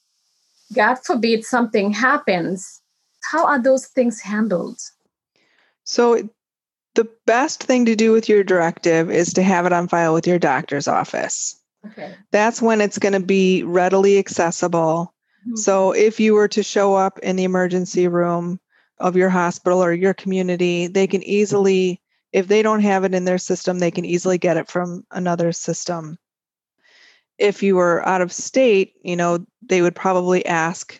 [0.73, 2.81] god forbid something happens
[3.23, 4.79] how are those things handled
[5.83, 6.29] so
[6.95, 10.27] the best thing to do with your directive is to have it on file with
[10.27, 15.13] your doctor's office okay that's when it's going to be readily accessible
[15.47, 15.55] mm-hmm.
[15.55, 18.59] so if you were to show up in the emergency room
[18.99, 22.01] of your hospital or your community, they can easily,
[22.33, 25.51] if they don't have it in their system, they can easily get it from another
[25.51, 26.17] system.
[27.37, 30.99] If you were out of state, you know, they would probably ask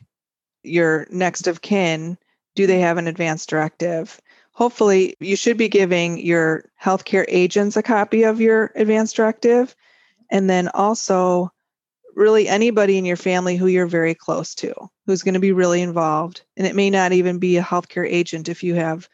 [0.64, 2.18] your next of kin,
[2.56, 2.84] do they mm-hmm.
[2.84, 4.20] have an advance directive?
[4.52, 9.76] Hopefully, you should be giving your healthcare agents a copy of your advance directive.
[10.30, 11.52] And then also,
[12.16, 14.74] really anybody in your family who you're very close to
[15.06, 16.42] who's going to be really involved.
[16.58, 18.50] And it may not even be a healthcare agent.
[18.50, 19.08] If you have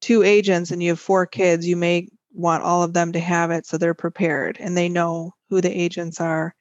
[0.00, 3.50] two agents and you have four kids, you may want all of them to have
[3.50, 6.54] it so they're prepared and they know who the agents are.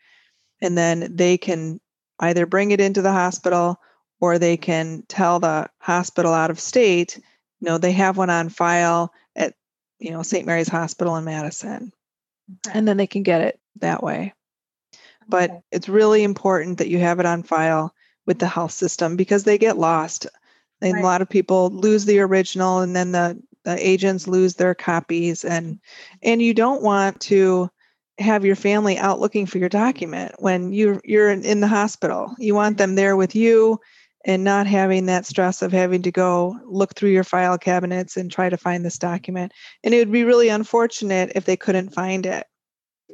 [0.62, 1.80] And then they can
[2.20, 3.78] either bring it into the hospital
[4.20, 7.20] or they can tell the hospital out of state,
[7.60, 9.54] you know, they have one on file at,
[10.00, 10.46] you know, St.
[10.46, 11.92] Mary's Hospital in Madison.
[12.68, 12.78] Okay.
[12.78, 14.34] And then they can get it that way.
[15.28, 15.60] But okay.
[15.72, 17.94] it's really important that you have it on file
[18.26, 20.28] with the health system because they get lost.
[20.82, 21.02] And right.
[21.02, 25.44] a lot of people lose the original and then the, the agents lose their copies
[25.44, 25.80] and
[26.22, 27.70] and you don't want to
[28.20, 32.34] have your family out looking for your document when you you're in the hospital.
[32.38, 33.80] You want them there with you
[34.26, 38.32] and not having that stress of having to go look through your file cabinets and
[38.32, 39.54] try to find this document.
[39.84, 42.46] And it would be really unfortunate if they couldn't find it.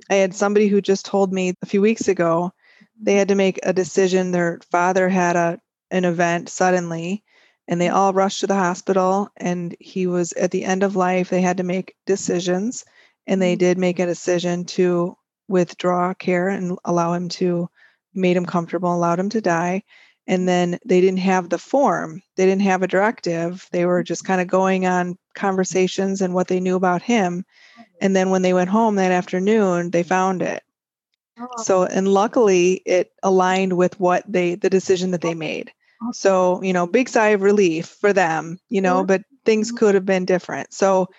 [0.10, 2.54] I had somebody who just told me a few weeks ago
[3.02, 4.32] they had to make a decision.
[4.32, 7.22] Their father had a an event suddenly,
[7.68, 9.28] and they all rushed to the hospital.
[9.36, 11.30] And he was at the end of life.
[11.30, 12.86] They had to make decisions,
[13.28, 15.18] and they did make a decision to
[15.50, 17.70] withdraw care and allow him to
[18.14, 19.84] made him comfortable, allowed him to die.
[20.28, 22.22] And then they didn't have the form.
[22.36, 23.68] They didn't have a directive.
[23.72, 27.44] They were just kind of going on conversations and what they knew about him.
[28.00, 30.64] And then when they went home that afternoon, they found it.
[31.40, 31.48] Oh.
[31.58, 35.72] So, and luckily it aligned with what they, the decision that they made.
[36.14, 39.78] So, you know, big sigh of relief for them, you know, but things mm-hmm.
[39.78, 40.74] could have been different.
[40.74, 41.10] So,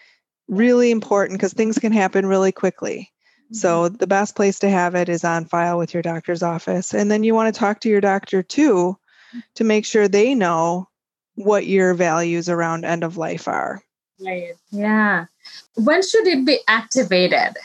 [0.49, 3.12] really important because things can happen really quickly.
[3.53, 3.97] So, mm-hmm.
[3.97, 6.95] the best place to have it is on file with your doctor's office.
[6.95, 8.99] And then you want to talk to your doctor too
[9.55, 10.89] to make sure they know
[11.35, 13.83] what your values around end of life are.
[14.21, 14.55] Right.
[14.71, 15.27] Yeah.
[15.77, 17.57] When should it be activated?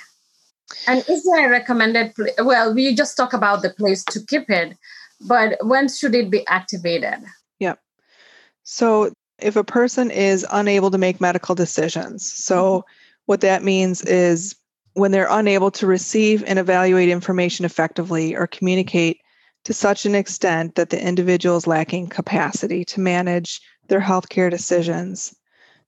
[0.87, 2.33] And is there a recommended place?
[2.39, 4.75] Well, we just talk about the place to keep it,
[5.21, 7.23] but when should it be activated?
[7.59, 7.79] Yep.
[8.63, 12.89] So if a person is unable to make medical decisions, so mm-hmm.
[13.25, 14.55] what that means is
[14.97, 19.21] when they're unable to receive and evaluate information effectively or communicate
[19.63, 25.35] to such an extent that the individual is lacking capacity to manage their healthcare decisions.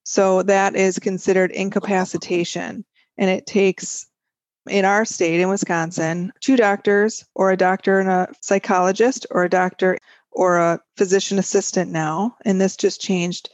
[0.04, 2.84] So that is considered incapacitation.
[3.18, 4.06] And it takes
[4.68, 9.50] in our state in Wisconsin, two doctors or a doctor and a psychologist or a
[9.50, 9.98] doctor
[10.30, 12.36] or a physician assistant now.
[12.44, 13.50] And this just changed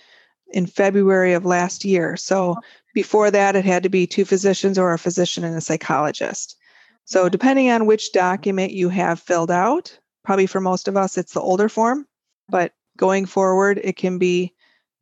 [0.49, 2.14] in February of last year.
[2.19, 2.57] So
[2.97, 6.57] before that, it had to be two physicians or a physician and a psychologist.
[7.05, 11.35] So depending on which document you have filled out, probably for most of us, it's
[11.35, 12.07] the older form.
[12.49, 14.53] But going forward, it can be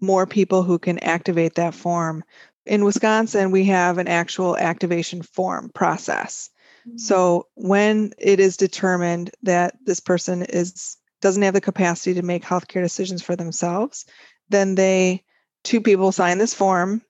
[0.01, 2.23] more people who can activate that form
[2.67, 6.51] in Wisconsin, we have an actual activation form process.
[6.87, 6.99] Mm-hmm.
[6.99, 12.45] So when it is determined that this person is doesn't have the capacity to make
[12.45, 14.05] healthcare decisions for themselves,
[14.51, 15.25] then they
[15.63, 17.03] two people sign this form.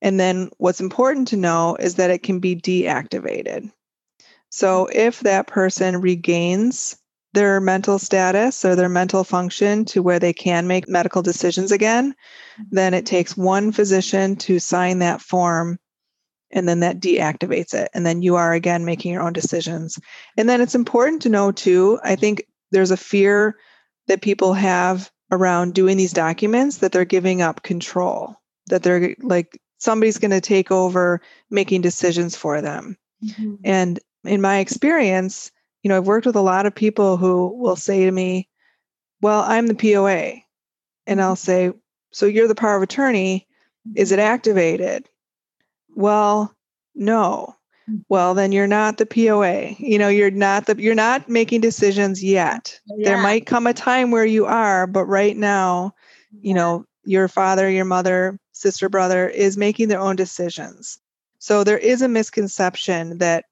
[0.00, 3.70] And then what's important to know is that it can be deactivated.
[4.50, 6.96] So if that person regains
[7.34, 12.12] their mental status or their mental function to where they can make medical decisions again,
[12.12, 12.62] mm-hmm.
[12.70, 15.78] then it takes one physician to sign that form
[16.50, 17.90] and then that deactivates it.
[17.92, 19.98] And then you are again making your own decisions.
[20.36, 23.58] And then it's important to know too, I think there's a fear
[24.06, 28.36] that people have around doing these documents that they're giving up control,
[28.68, 32.96] that they're like somebody's going to take over making decisions for them.
[33.24, 33.54] Mm-hmm.
[33.64, 35.50] And in my experience,
[35.82, 38.48] you know, I've worked with a lot of people who will say to me,
[39.22, 40.42] Well, I'm the POA.
[41.06, 41.70] And I'll mm-hmm.
[41.70, 41.72] say,
[42.12, 43.46] So you're the power of attorney.
[43.94, 44.32] Is it mm-hmm.
[44.32, 45.08] activated?
[45.94, 46.54] Well,
[46.94, 47.54] no.
[47.88, 48.04] Mm.
[48.08, 49.76] Well, then you're not the POA.
[49.78, 52.78] You know, you're not the you're not making decisions yet.
[52.90, 53.08] Oh, yeah.
[53.08, 55.94] There might come a time where you are, but right now,
[56.40, 60.98] you know, your father, your mother, sister, brother is making their own decisions.
[61.38, 63.44] So there is a misconception that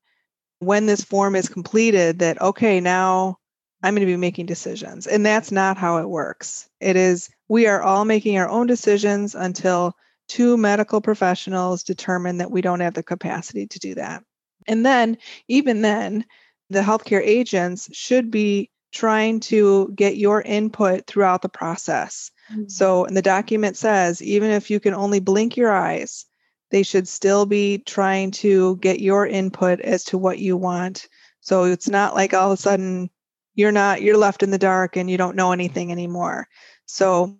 [0.59, 3.37] when this form is completed that okay now
[3.83, 6.69] i'm going to be making decisions and that's not how it works.
[6.81, 9.95] It is we are all making our own decisions until
[10.29, 14.25] two medical professionals determine that we don't have the capacity to do that.
[14.67, 16.25] And then even then
[16.71, 22.69] the healthcare agents should be trying to get your input throughout the process mm-hmm.
[22.69, 26.27] so and the document says even if you can only blink your eyes
[26.71, 31.09] they should still be trying to get your input as to what you want.
[31.41, 33.11] So it's not like all of a sudden
[33.55, 36.49] you're not you're left in the dark and you don't know anything anymore.
[36.87, 37.37] So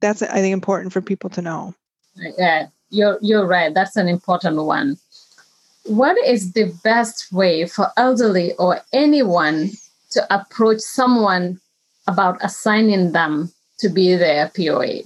[0.00, 1.74] that's I think important for people to know.
[2.16, 3.72] Yeah, you're you're right.
[3.72, 4.98] That's an important one.
[5.84, 9.70] What is the best way for elderly or anyone
[10.10, 11.60] to approach someone
[12.06, 15.02] about assigning them to be their POA?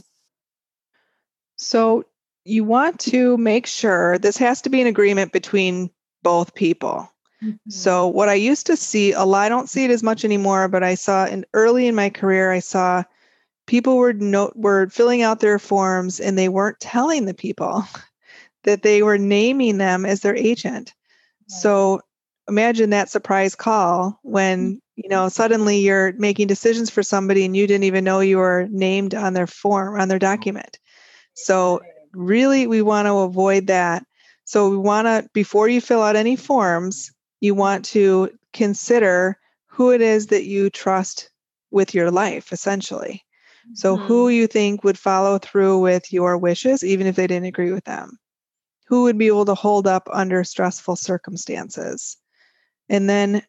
[1.57, 2.04] So
[2.44, 5.90] you want to make sure this has to be an agreement between
[6.22, 7.11] both people.
[7.42, 7.70] Mm-hmm.
[7.70, 10.68] So what I used to see a lot, I don't see it as much anymore,
[10.68, 13.04] but I saw in early in my career, I saw
[13.66, 17.85] people were no, were filling out their forms and they weren't telling the people
[18.64, 20.94] that they were naming them as their agent.
[21.46, 22.00] So
[22.48, 24.76] imagine that surprise call when mm-hmm.
[24.99, 28.67] You know suddenly you're making decisions for somebody and you didn't even know you were
[28.71, 30.79] named on their form on their document.
[31.35, 31.81] So
[32.13, 34.05] really we want to avoid that.
[34.45, 39.93] So we want to, before you fill out any forms, you want to consider who
[39.93, 41.31] it is that you trust
[41.71, 43.25] with your life, essentially.
[43.75, 44.07] So, mm-hmm.
[44.07, 47.85] who you think would follow through with your wishes, even if they didn't agree with
[47.85, 48.19] them?
[48.87, 52.17] Who would be able to hold up under stressful circumstances?
[52.89, 53.43] And then,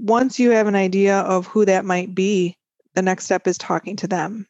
[0.00, 2.56] once you have an idea of who that might be,
[2.94, 4.46] the next step is talking to them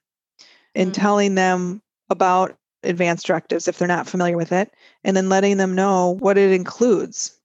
[0.74, 1.00] and mm-hmm.
[1.00, 4.72] telling them about advanced directives if they're not familiar with it,
[5.04, 7.37] and then letting them know what it includes.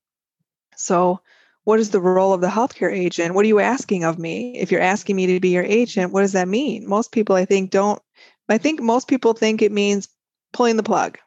[0.75, 1.19] So,
[1.63, 3.33] what is the role of the healthcare agent?
[3.33, 4.57] What are you asking of me?
[4.57, 6.87] If you're asking me to be your agent, what does that mean?
[6.87, 8.01] Most people, I think, don't.
[8.49, 10.09] I think most people think it means
[10.51, 11.17] pulling the plug.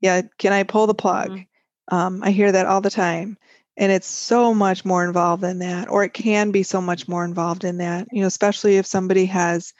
[0.00, 1.30] Yeah, can I pull the plug?
[1.30, 1.94] Mm-hmm.
[1.94, 3.38] Um, I hear that all the time.
[3.78, 7.24] And it's so much more involved than that, or it can be so much more
[7.24, 9.72] involved in that, you know, especially if somebody has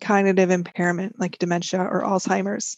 [0.00, 2.76] cognitive impairment like dementia or Alzheimer's.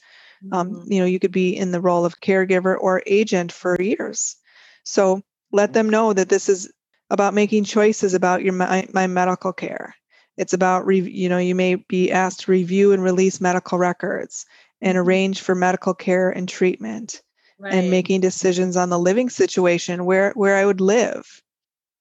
[0.53, 0.93] Um, mm-hmm.
[0.93, 4.37] you know, you could be in the role of caregiver or agent for years.
[4.85, 6.71] So let them know that this is
[7.09, 9.95] about making choices about your my, my medical care.
[10.37, 14.45] It's about re, you know you may be asked to review and release medical records
[14.83, 15.09] and mm-hmm.
[15.09, 17.23] arrange for medical care and treatment
[17.59, 17.75] right.
[17.75, 21.43] and making decisions on the living situation where where I would live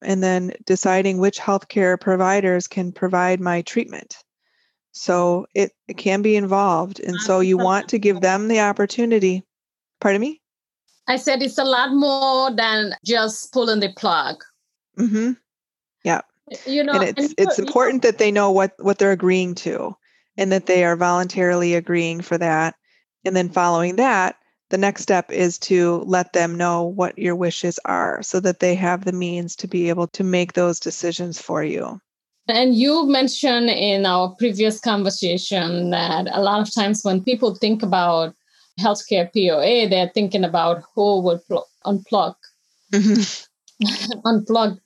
[0.01, 4.17] and then deciding which healthcare providers can provide my treatment
[4.95, 7.01] so it, it can be involved.
[7.01, 9.43] And so you want to give them the opportunity.
[9.99, 10.41] Pardon me?
[11.07, 14.41] I said it's a lot more than just pulling the plug.
[14.97, 15.33] Mm-hmm.
[16.05, 16.21] Yeah.
[16.65, 19.95] You know, and it's and it's important that they know what what they're agreeing to
[20.37, 22.75] and that they are voluntarily agreeing for that.
[23.25, 24.37] And then following that,
[24.69, 28.75] the next step is to let them know what your wishes are so that they
[28.75, 31.99] have the means to be able to make those decisions for you.
[32.47, 37.81] And you mentioned in our previous conversation that a lot of times when people think
[37.81, 38.35] about
[38.79, 42.35] healthcare POA, they're thinking about who would pl- unplug,
[42.93, 43.85] mm-hmm.
[44.25, 44.79] unplug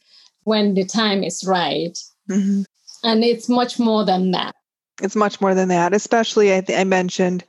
[0.44, 1.98] when the time is right.
[2.30, 2.64] Mm-hmm.
[3.04, 4.56] And it's much more than that.
[5.02, 7.44] It's much more than that, especially I, th- I mentioned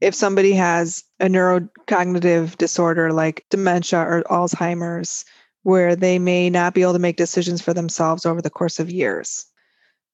[0.00, 5.24] if somebody has a neurocognitive disorder like dementia or Alzheimer's,
[5.62, 8.90] where they may not be able to make decisions for themselves over the course of
[8.90, 9.44] years.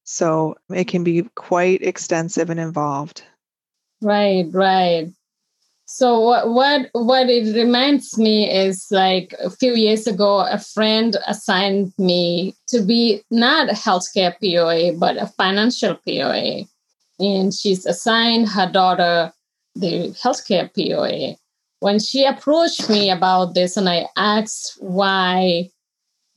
[0.04, 3.22] So it can be quite extensive and involved.
[4.00, 5.08] Right, right.
[5.86, 11.16] So what what what it reminds me is like a few years ago, a friend
[11.26, 16.64] assigned me to be not a healthcare POA but a financial POA,
[17.18, 19.32] and she's assigned her daughter
[19.74, 21.36] the healthcare POA.
[21.80, 25.70] When she approached me about this, and I asked why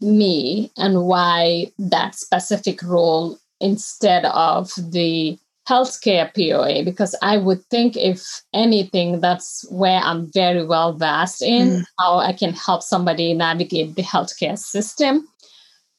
[0.02, 7.98] me and why that specific role instead of the healthcare POA because I would think,
[7.98, 11.86] if anything, that's where I'm very well versed in mm.
[12.00, 15.28] how I can help somebody navigate the healthcare system.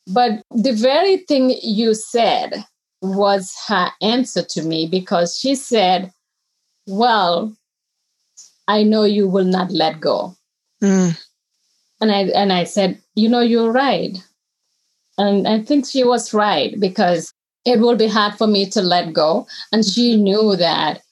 [0.07, 2.65] But the very thing you said
[3.03, 6.13] was her answer to me because she said,
[6.89, 7.55] Well,
[8.67, 10.37] I know you will not let go.
[10.83, 11.23] Mm.
[12.01, 14.17] And I and I said, you know, you're right.
[15.19, 17.33] And I think she was right because
[17.65, 19.47] it will be hard for me to let go.
[19.73, 21.03] And she knew that.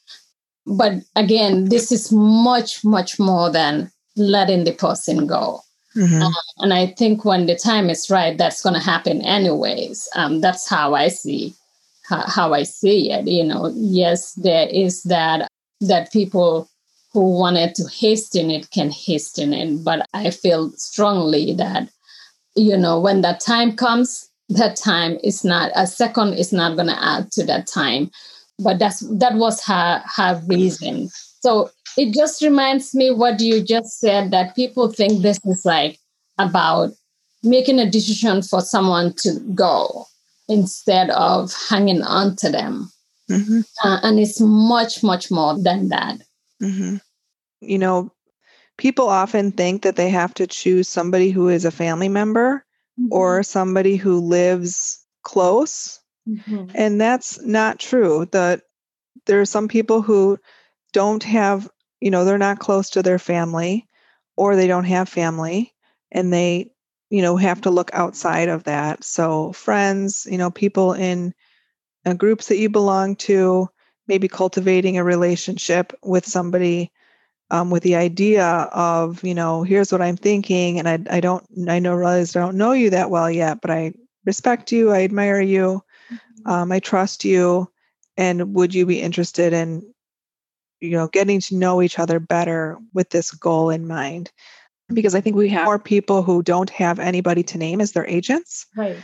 [0.65, 5.61] But again, this is much, much more than letting the person go.
[5.97, 6.23] Mm-hmm.
[6.23, 10.09] Um, and I think when the time is right, that's going to happen anyways.
[10.15, 11.55] Um, that's how I see
[12.09, 13.27] how, how I see it.
[13.27, 15.49] You know, yes, there is that
[15.81, 16.69] that people
[17.13, 21.89] who wanted to hasten it can hasten it, but I feel strongly that
[22.55, 26.89] you know when that time comes, that time is not a second is not going
[26.89, 28.11] to add to that time.
[28.59, 31.09] But that's that was her her reason.
[31.41, 35.99] So it just reminds me what you just said that people think this is like
[36.39, 36.93] about
[37.43, 40.07] making a decision for someone to go
[40.49, 42.91] instead of hanging on to them
[43.31, 43.61] mm-hmm.
[43.85, 46.19] uh, and it's much much more than that
[46.63, 46.97] mm-hmm.
[47.61, 48.11] you know
[48.77, 52.65] people often think that they have to choose somebody who is a family member
[52.99, 53.13] mm-hmm.
[53.13, 56.01] or somebody who lives close.
[56.29, 56.67] Mm-hmm.
[56.75, 58.27] And that's not true.
[58.33, 58.63] That
[59.27, 60.39] there are some people who
[60.93, 61.69] don't have,
[62.01, 63.89] you know, they're not close to their family
[64.37, 65.75] or they don't have family
[66.13, 66.71] and they,
[67.11, 69.05] you know, have to look outside of that.
[69.05, 71.33] So friends, you know, people in
[72.07, 73.69] uh, groups that you belong to,
[74.09, 76.91] maybe cultivating a relationship with somebody
[77.51, 81.45] um, with the idea of you know here's what i'm thinking and i, I don't
[81.69, 83.93] i know realize i don't know you that well yet but i
[84.25, 85.83] respect you i admire you
[86.13, 86.51] mm-hmm.
[86.51, 87.71] um, i trust you
[88.17, 89.83] and would you be interested in
[90.81, 94.33] you know getting to know each other better with this goal in mind
[94.93, 98.07] because i think we have more people who don't have anybody to name as their
[98.07, 98.97] agents right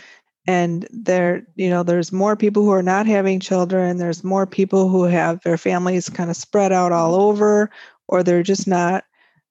[0.47, 3.97] and there you know there's more people who are not having children.
[3.97, 7.70] There's more people who have their families kind of spread out all over
[8.09, 9.05] or they're just not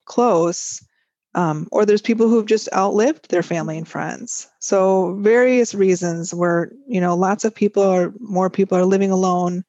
[0.06, 0.86] close.
[1.34, 4.50] Um, or there's people who've just outlived their family and friends.
[4.60, 9.64] So various reasons where you know lots of people are more people are living alone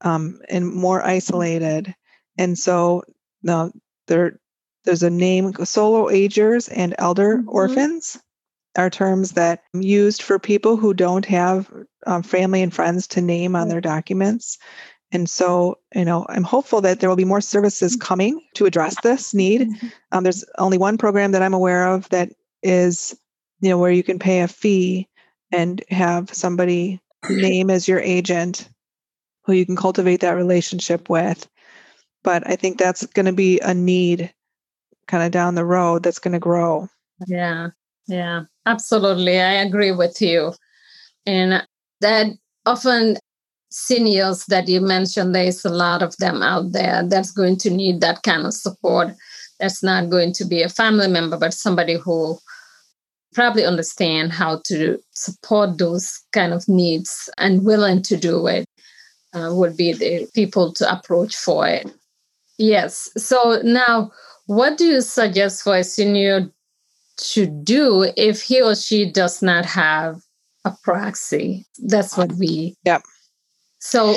[0.00, 1.94] um, and more isolated.
[2.38, 3.04] And so
[3.42, 3.70] now
[4.08, 4.40] there
[4.84, 7.48] there's a name solo agers and elder mm-hmm.
[7.50, 8.18] orphans
[8.76, 11.70] are terms that used for people who don't have
[12.06, 14.58] um, family and friends to name on their documents
[15.12, 18.06] and so, you know, I'm hopeful that there will be more services mm-hmm.
[18.06, 19.62] coming to address this need.
[19.62, 19.86] Mm-hmm.
[20.12, 23.18] Um, there's only one program that I'm aware of that is,
[23.60, 25.08] you know, where you can pay a fee
[25.52, 27.00] and have somebody
[27.30, 28.68] name as your agent
[29.44, 31.48] who you can cultivate that relationship with.
[32.24, 34.34] But I think that's going to be a need
[35.06, 36.88] kind of down the road that's going to grow.
[37.28, 37.70] Yeah.
[38.08, 38.42] Yeah.
[38.66, 39.40] Absolutely.
[39.40, 40.52] I agree with you.
[41.24, 41.64] And
[42.00, 42.26] that
[42.66, 43.16] often
[43.70, 48.00] seniors that you mentioned, there's a lot of them out there that's going to need
[48.00, 49.08] that kind of support.
[49.60, 52.38] That's not going to be a family member, but somebody who
[53.34, 58.64] probably understand how to support those kind of needs and willing to do it
[59.34, 61.90] uh, would be the people to approach for it.
[62.58, 63.10] Yes.
[63.16, 64.10] So now,
[64.46, 66.50] what do you suggest for a senior
[67.18, 70.20] to do if he or she does not have
[70.64, 71.66] a proxy?
[71.78, 73.02] That's what we yep.
[73.78, 74.16] So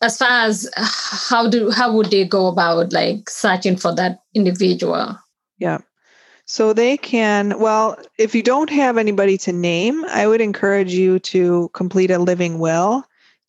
[0.00, 5.18] as far as how do how would they go about like searching for that individual?
[5.58, 5.78] Yeah.
[6.46, 11.18] So they can, well, if you don't have anybody to name, I would encourage you
[11.20, 13.02] to complete a living will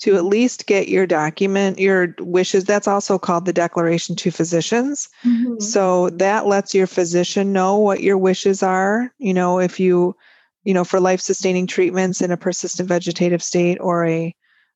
[0.05, 2.63] to at least get your document, your wishes.
[2.63, 5.09] That's also called the declaration to physicians.
[5.25, 5.59] Mm-hmm.
[5.59, 9.11] So that lets your physician know what your wishes are.
[9.17, 10.15] You know, if you,
[10.63, 14.35] you know, for life sustaining treatments in a persistent vegetative state or a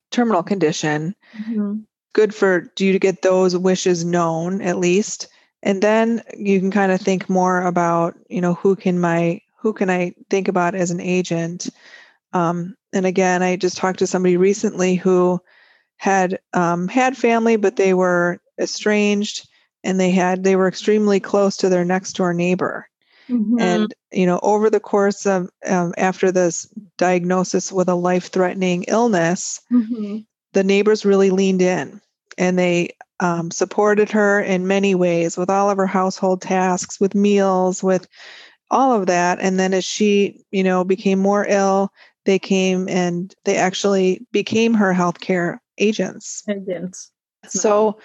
[0.10, 1.14] terminal condition.
[1.38, 1.82] Mm-hmm.
[2.14, 5.28] Good for do you to get those wishes known at least.
[5.62, 9.74] And then you can kind of think more about, you know, who can my who
[9.74, 11.70] can I think about as an agent?
[12.34, 15.40] Um, and again, I just talked to somebody recently who
[15.98, 19.48] had um, had family, but they were estranged,
[19.84, 22.88] and they had they were extremely close to their next door neighbor
[23.30, 23.62] Mhm.
[23.62, 26.68] and you know over the course of um, after this
[26.98, 30.26] diagnosis with a life threatening illness Mhm.
[30.54, 32.02] the neighbors really leaned in
[32.38, 37.14] and they um, supported her in many ways with all of her household tasks with
[37.14, 38.08] meals with
[38.72, 41.92] all of that and then as she you know became more ill
[42.26, 47.12] they came and they actually became her healthcare agents Agents.
[47.48, 47.98] so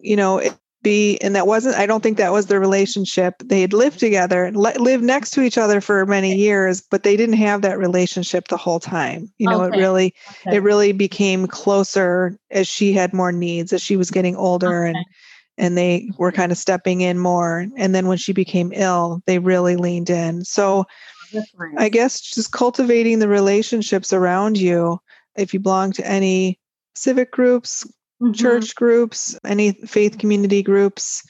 [0.00, 3.60] you know it be and that wasn't i don't think that was the relationship they
[3.60, 7.34] had lived together li- lived next to each other for many years but they didn't
[7.34, 9.74] have that relationship the whole time you know Okay.
[9.74, 10.14] it really
[10.46, 10.56] Okay.
[10.58, 14.90] it really became closer as she had more needs as she was getting older Okay.
[14.90, 15.06] and
[15.58, 19.76] they were kind of stepping in more and then when she became ill they really
[19.76, 20.84] leaned in so
[21.32, 21.46] nice.
[21.78, 24.98] i guess just cultivating the relationships around you
[25.36, 26.58] if you belong to any
[26.94, 27.86] civic groups
[28.22, 28.34] Mhm.
[28.34, 31.22] church groups any faith community groups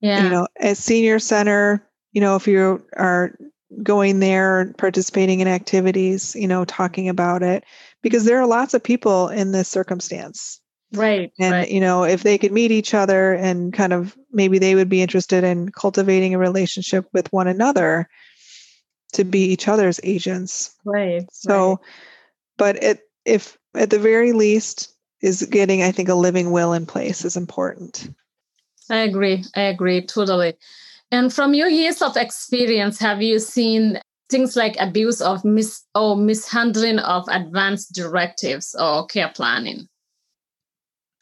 [0.00, 0.22] Yeah.
[0.24, 3.34] you know at senior center you know if you are
[3.82, 7.64] going there participating in activities you know talking about it
[8.02, 10.60] because there are lots of people in this circumstance
[10.92, 11.32] right.
[11.38, 11.70] and right.
[11.70, 15.02] you know if they could meet each other and kind of maybe they would be
[15.02, 18.08] interested in cultivating a relationship with one another
[19.12, 21.26] to be each other's agents Right.
[21.32, 21.78] so right.
[22.56, 26.86] but it if at the very least is getting i think a living will in
[26.86, 28.08] place is important
[28.90, 29.44] I agree.
[29.54, 30.54] I agree totally.
[31.10, 36.16] And from your years of experience, have you seen things like abuse of mis or
[36.16, 39.88] mishandling of advanced directives or care planning?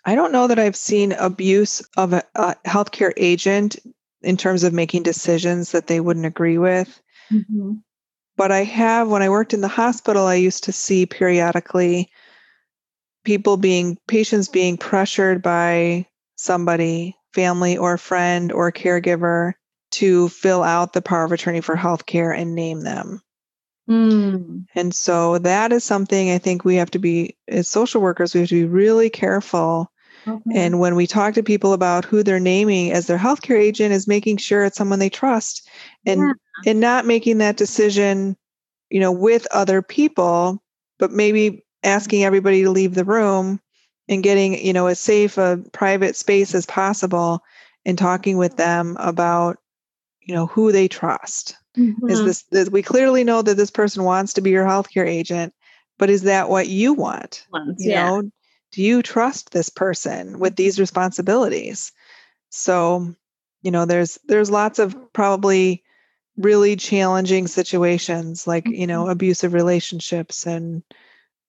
[0.07, 3.76] I don't know that I've seen abuse of a, a healthcare agent
[4.22, 7.02] in terms of making decisions that they wouldn't agree with.
[8.36, 12.11] But I have, when I worked in the hospital, I used to see periodically
[13.24, 19.54] people being, patients being pressured by somebody, family or friend or caregiver,
[19.92, 23.22] to fill out the power of attorney for healthcare and name them.
[23.88, 24.66] Mm.
[24.74, 28.40] And so that is something I think we have to be, as social workers, we
[28.40, 29.90] have to be really careful
[30.26, 30.50] Okay.
[30.54, 34.08] and when we talk to people about who they're naming as their healthcare agent, is
[34.08, 35.68] making sure it's someone they trust
[36.04, 36.32] and Yeah.
[36.70, 38.36] and not making that decision,
[38.90, 40.62] you know, with other people,
[40.98, 43.60] but maybe asking everybody to leave the room
[44.08, 47.40] and getting, you know, as safe a private space as possible
[47.84, 49.58] and talking with them about,
[50.22, 51.56] you know, who they trust.
[52.08, 52.24] Is Mhm.
[52.24, 55.52] this, this we clearly know that this person wants to be your healthcare agent,
[55.98, 57.46] but is that what you want?
[57.52, 58.06] Once, you yeah.
[58.06, 58.30] know
[58.72, 61.92] do you trust this person with these responsibilities?
[62.50, 63.14] So
[63.62, 65.82] you know there's there's lots of probably
[66.36, 69.12] really challenging situations like you know mm-hmm.
[69.12, 70.82] abusive relationships and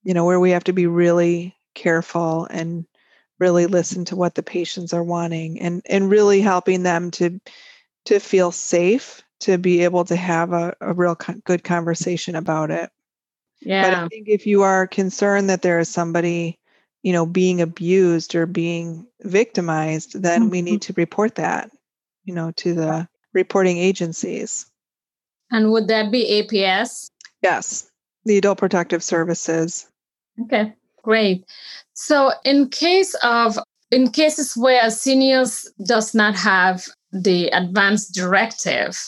[0.03, 2.85] you know where we have to be really careful and
[3.39, 7.39] really listen to what the patients are wanting and and really helping them to
[8.05, 12.71] to feel safe to be able to have a, a real co- good conversation about
[12.71, 12.89] it.
[13.61, 14.03] But yeah.
[14.05, 16.59] I think if you are concerned that there is somebody,
[17.07, 20.63] you know, being abused or being victimized, then we Mhm.
[20.65, 21.71] need to report that,
[22.25, 24.65] you know, to the reporting agencies.
[25.49, 27.09] And would that be APS?
[27.41, 27.89] Yes,
[28.25, 29.87] the Adult Protective Services.
[30.41, 31.45] Okay, great.
[31.93, 33.57] So in case of
[33.89, 38.99] in cases where seniors does not have the advanced directive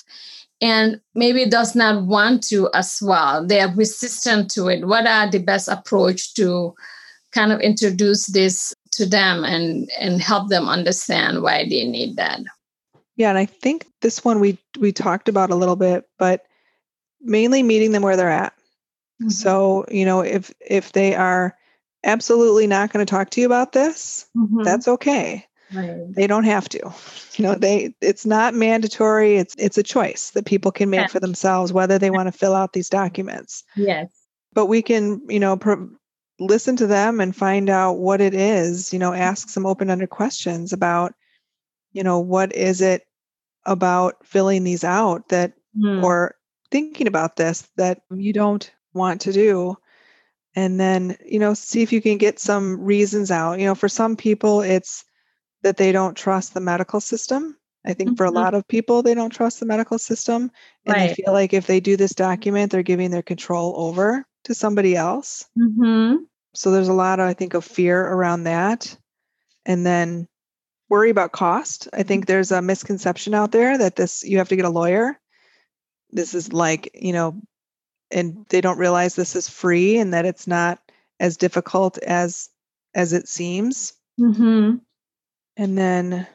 [0.62, 4.88] and maybe does not want to as well, they are resistant to it.
[4.88, 6.74] What are the best approach to
[7.32, 12.40] kind of introduce this to them and and help them understand why they need that?
[13.16, 16.46] Yeah, and I think this one we we talked about a little bit, but
[17.22, 18.54] mainly meeting them where they're at.
[19.28, 21.54] So, you know, if if they are
[22.06, 24.64] absolutely not going to talk to you about this, Mhm.
[24.64, 25.46] that's okay.
[25.74, 26.06] right.
[26.16, 26.80] they don't have to
[27.36, 31.08] you know they it's not mandatory it's it's a choice that people can make Yeah.
[31.08, 34.10] for themselves whether they want to fill out these documents Yes.
[34.54, 35.88] but we can you know pro-
[36.40, 40.72] listen to them and find out what it is you know ask some open-ended questions
[40.74, 41.14] about
[41.92, 43.04] you know what is it
[43.66, 46.04] about filling these out that Mm.
[46.04, 46.36] or
[46.72, 49.76] thinking about this that you don't want to do
[50.56, 53.88] and then you know see if you can get some reasons out you know for
[53.88, 55.06] some people it's
[55.62, 58.36] that they don't trust the medical system i think for a Mhm.
[58.36, 60.50] lot of people they don't trust the medical system
[60.86, 64.56] and they feel like if they do this document they're giving their control over to
[64.56, 66.26] somebody else Mhm.
[66.54, 68.98] So there's a lot of i think of fear around that
[69.66, 70.28] and then
[70.90, 74.56] worry about cost i think there's a misconception out there that this you have to
[74.56, 75.20] get a lawyer
[76.12, 77.40] this is like you know
[78.12, 80.80] and they don't realize this is free and that it's not
[81.20, 82.50] as difficult as
[82.96, 84.78] as it seems mm-hmm.
[85.58, 86.26] and then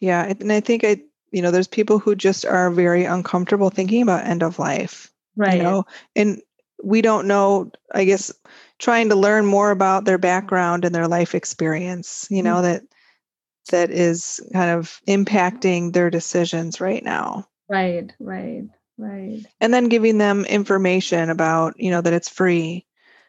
[0.00, 0.32] Yeah.
[0.40, 4.26] And I think I, you know, there's people who just are very uncomfortable thinking about
[4.26, 5.12] end of life.
[5.36, 5.58] Right.
[5.58, 5.84] You know,
[6.16, 6.42] and
[6.82, 8.32] we don't know, I guess,
[8.78, 12.64] trying to learn more about their background and their life experience, you know, mm-hmm.
[12.64, 12.82] that
[13.70, 17.46] that is kind of impacting their decisions right now.
[17.68, 18.64] Right, right,
[18.98, 19.44] right.
[19.60, 22.86] And then giving them information about, you know, that it's free,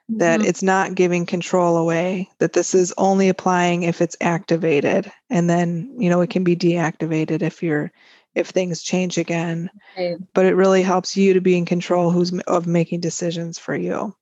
[0.10, 0.20] mm-hmm.
[0.20, 5.12] that it's not giving control away, that this is only applying if it's activated.
[5.30, 7.91] And then, you know, it can be deactivated if you're
[8.36, 9.70] if things change again.
[9.98, 10.18] Right.
[10.34, 14.16] But it really helps you to be in control who's of making decisions for you.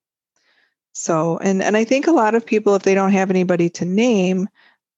[0.94, 3.86] So, and and I think a lot of people if they don't have anybody to
[3.86, 4.50] name,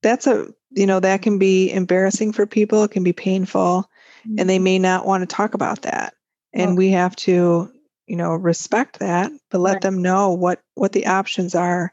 [0.02, 3.88] that's a you know that can be embarrassing for people, it can be painful,
[4.26, 4.38] mm-hmm.
[4.38, 4.64] and they mm-hmm.
[4.64, 6.14] may not want to talk about that.
[6.54, 7.72] And we have to,
[8.06, 9.82] you know, respect that, but let right.
[9.82, 11.92] them know what what the options are,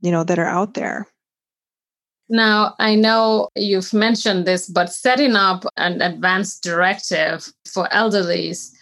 [0.00, 1.06] you know, that are out there.
[2.28, 8.72] Now, I know you've mentioned this, but setting up an advanced directive for elderlies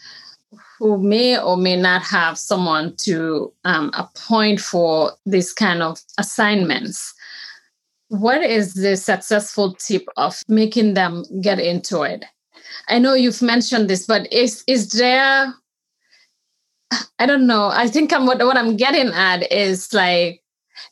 [0.79, 7.15] who may or may not have someone to um, appoint for this kind of assignments.
[8.09, 12.25] What is the successful tip of making them get into it?
[12.89, 15.55] I know you've mentioned this, but is is there?
[17.19, 17.71] I don't know.
[17.73, 20.43] I think I'm what, what I'm getting at is like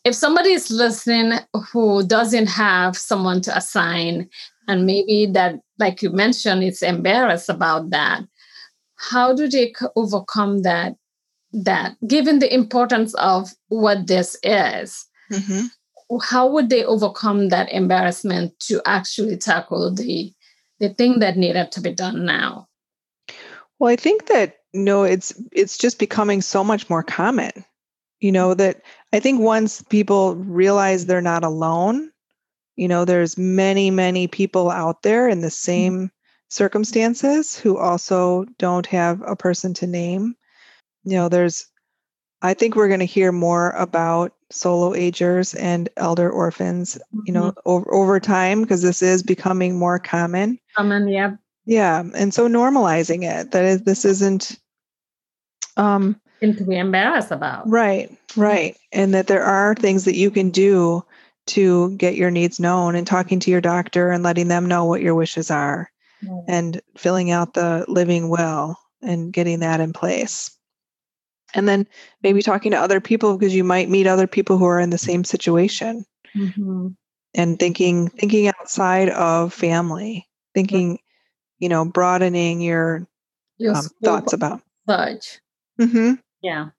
[0.04, 1.38] if somebody is listening
[1.72, 4.28] who doesn't have someone to assign
[4.66, 8.22] and maybe that like you mentioned it's embarrassed about that
[8.96, 10.96] how do they overcome that
[11.52, 15.06] that given the importance of what this is?
[15.32, 15.66] Mm-hmm.
[16.22, 20.32] how would they overcome that embarrassment to actually tackle the
[20.80, 22.66] the thing that needed to be done now?
[23.78, 27.52] Well i think that no it's it's just becoming so much more common
[28.20, 32.10] you know that i think once people realize they're not alone
[32.76, 35.52] you know there's many many people out there in the mm-hmm.
[35.52, 36.10] same
[36.48, 40.34] circumstances who also don't have a person to name
[41.04, 41.66] you know there's
[42.42, 47.50] i think we're going to hear more about solo agers and elder orphans you know
[47.50, 47.60] mm-hmm.
[47.66, 51.32] over, over time because this is becoming more common common yeah
[51.66, 54.58] yeah and so normalizing it that is this isn't
[55.76, 57.68] um to be embarrassed about.
[57.68, 58.76] Right, right.
[58.92, 61.04] And that there are things that you can do
[61.48, 65.00] to get your needs known and talking to your doctor and letting them know what
[65.00, 65.90] your wishes are
[66.22, 66.44] right.
[66.46, 70.50] and filling out the living will and getting that in place.
[71.54, 71.86] And then
[72.22, 74.98] maybe talking to other people because you might meet other people who are in the
[74.98, 76.04] same situation.
[76.36, 76.88] Mm-hmm.
[77.34, 80.98] And thinking thinking outside of family, thinking,
[81.58, 83.06] you know, broadening your,
[83.58, 84.60] your um, thoughts about.
[84.86, 85.40] Fudge.
[85.80, 86.14] Mm-hmm.
[86.42, 86.70] Yeah.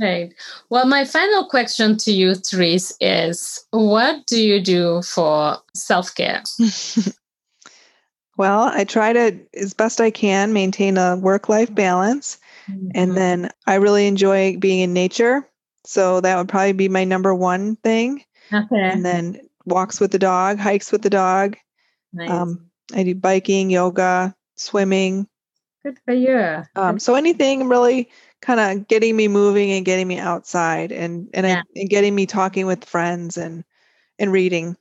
[0.00, 0.32] Right.
[0.70, 6.42] Well, my final question to you, Therese, is what do you do for self care?
[8.38, 12.38] well, I try to, as best I can, maintain a work life balance.
[12.70, 12.88] Mm-hmm.
[12.94, 15.48] And then I really enjoy being in nature.
[15.84, 18.24] So that would probably be my number one thing.
[18.52, 18.80] Okay.
[18.80, 21.56] And then walks with the dog, hikes with the dog.
[22.12, 22.30] Nice.
[22.30, 25.26] Um, I do biking, yoga, swimming.
[25.84, 26.62] Good for you.
[26.76, 28.08] Um, so anything really
[28.44, 31.62] kind of getting me moving and getting me outside and and, yeah.
[31.66, 33.64] I, and getting me talking with friends and
[34.18, 34.76] and reading.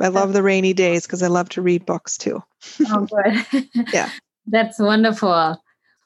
[0.00, 2.40] I love the rainy days because I love to read books too.
[2.86, 3.68] oh, good.
[3.92, 4.10] yeah.
[4.46, 5.60] That's wonderful.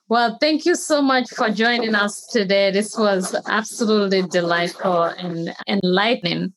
[0.09, 2.71] Well, thank you so much for joining us today.
[2.71, 6.55] This was absolutely delightful and enlightening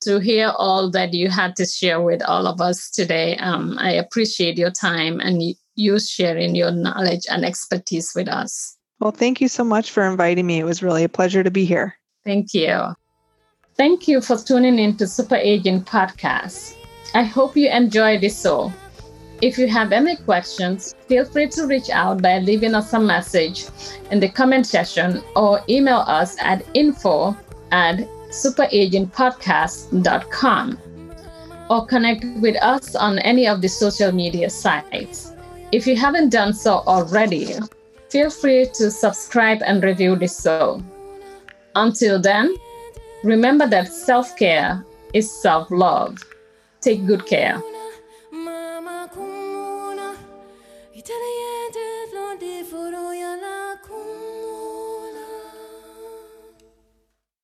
[0.00, 3.36] to hear all that you had to share with all of us today.
[3.36, 5.42] Um, I appreciate your time and
[5.74, 8.78] you sharing your knowledge and expertise with us.
[9.02, 10.60] Well, thank you so much for inviting me.
[10.60, 11.98] It was really a pleasure to be here.
[12.24, 12.94] Thank you.
[13.76, 16.76] Thank you for tuning in to Super Aging Podcast.
[17.12, 18.72] I hope you enjoyed this show.
[19.40, 23.66] If you have any questions, feel free to reach out by leaving us a message
[24.12, 27.36] in the comment section or email us at info
[27.72, 30.78] at superagingpodcast.com
[31.70, 35.32] or connect with us on any of the social media sites.
[35.72, 37.56] If you haven't done so already,
[38.12, 40.82] Feel free to subscribe and review this show.
[41.74, 42.54] Until then,
[43.24, 44.84] remember that self care
[45.14, 46.18] is self love.
[46.82, 47.58] Take good care.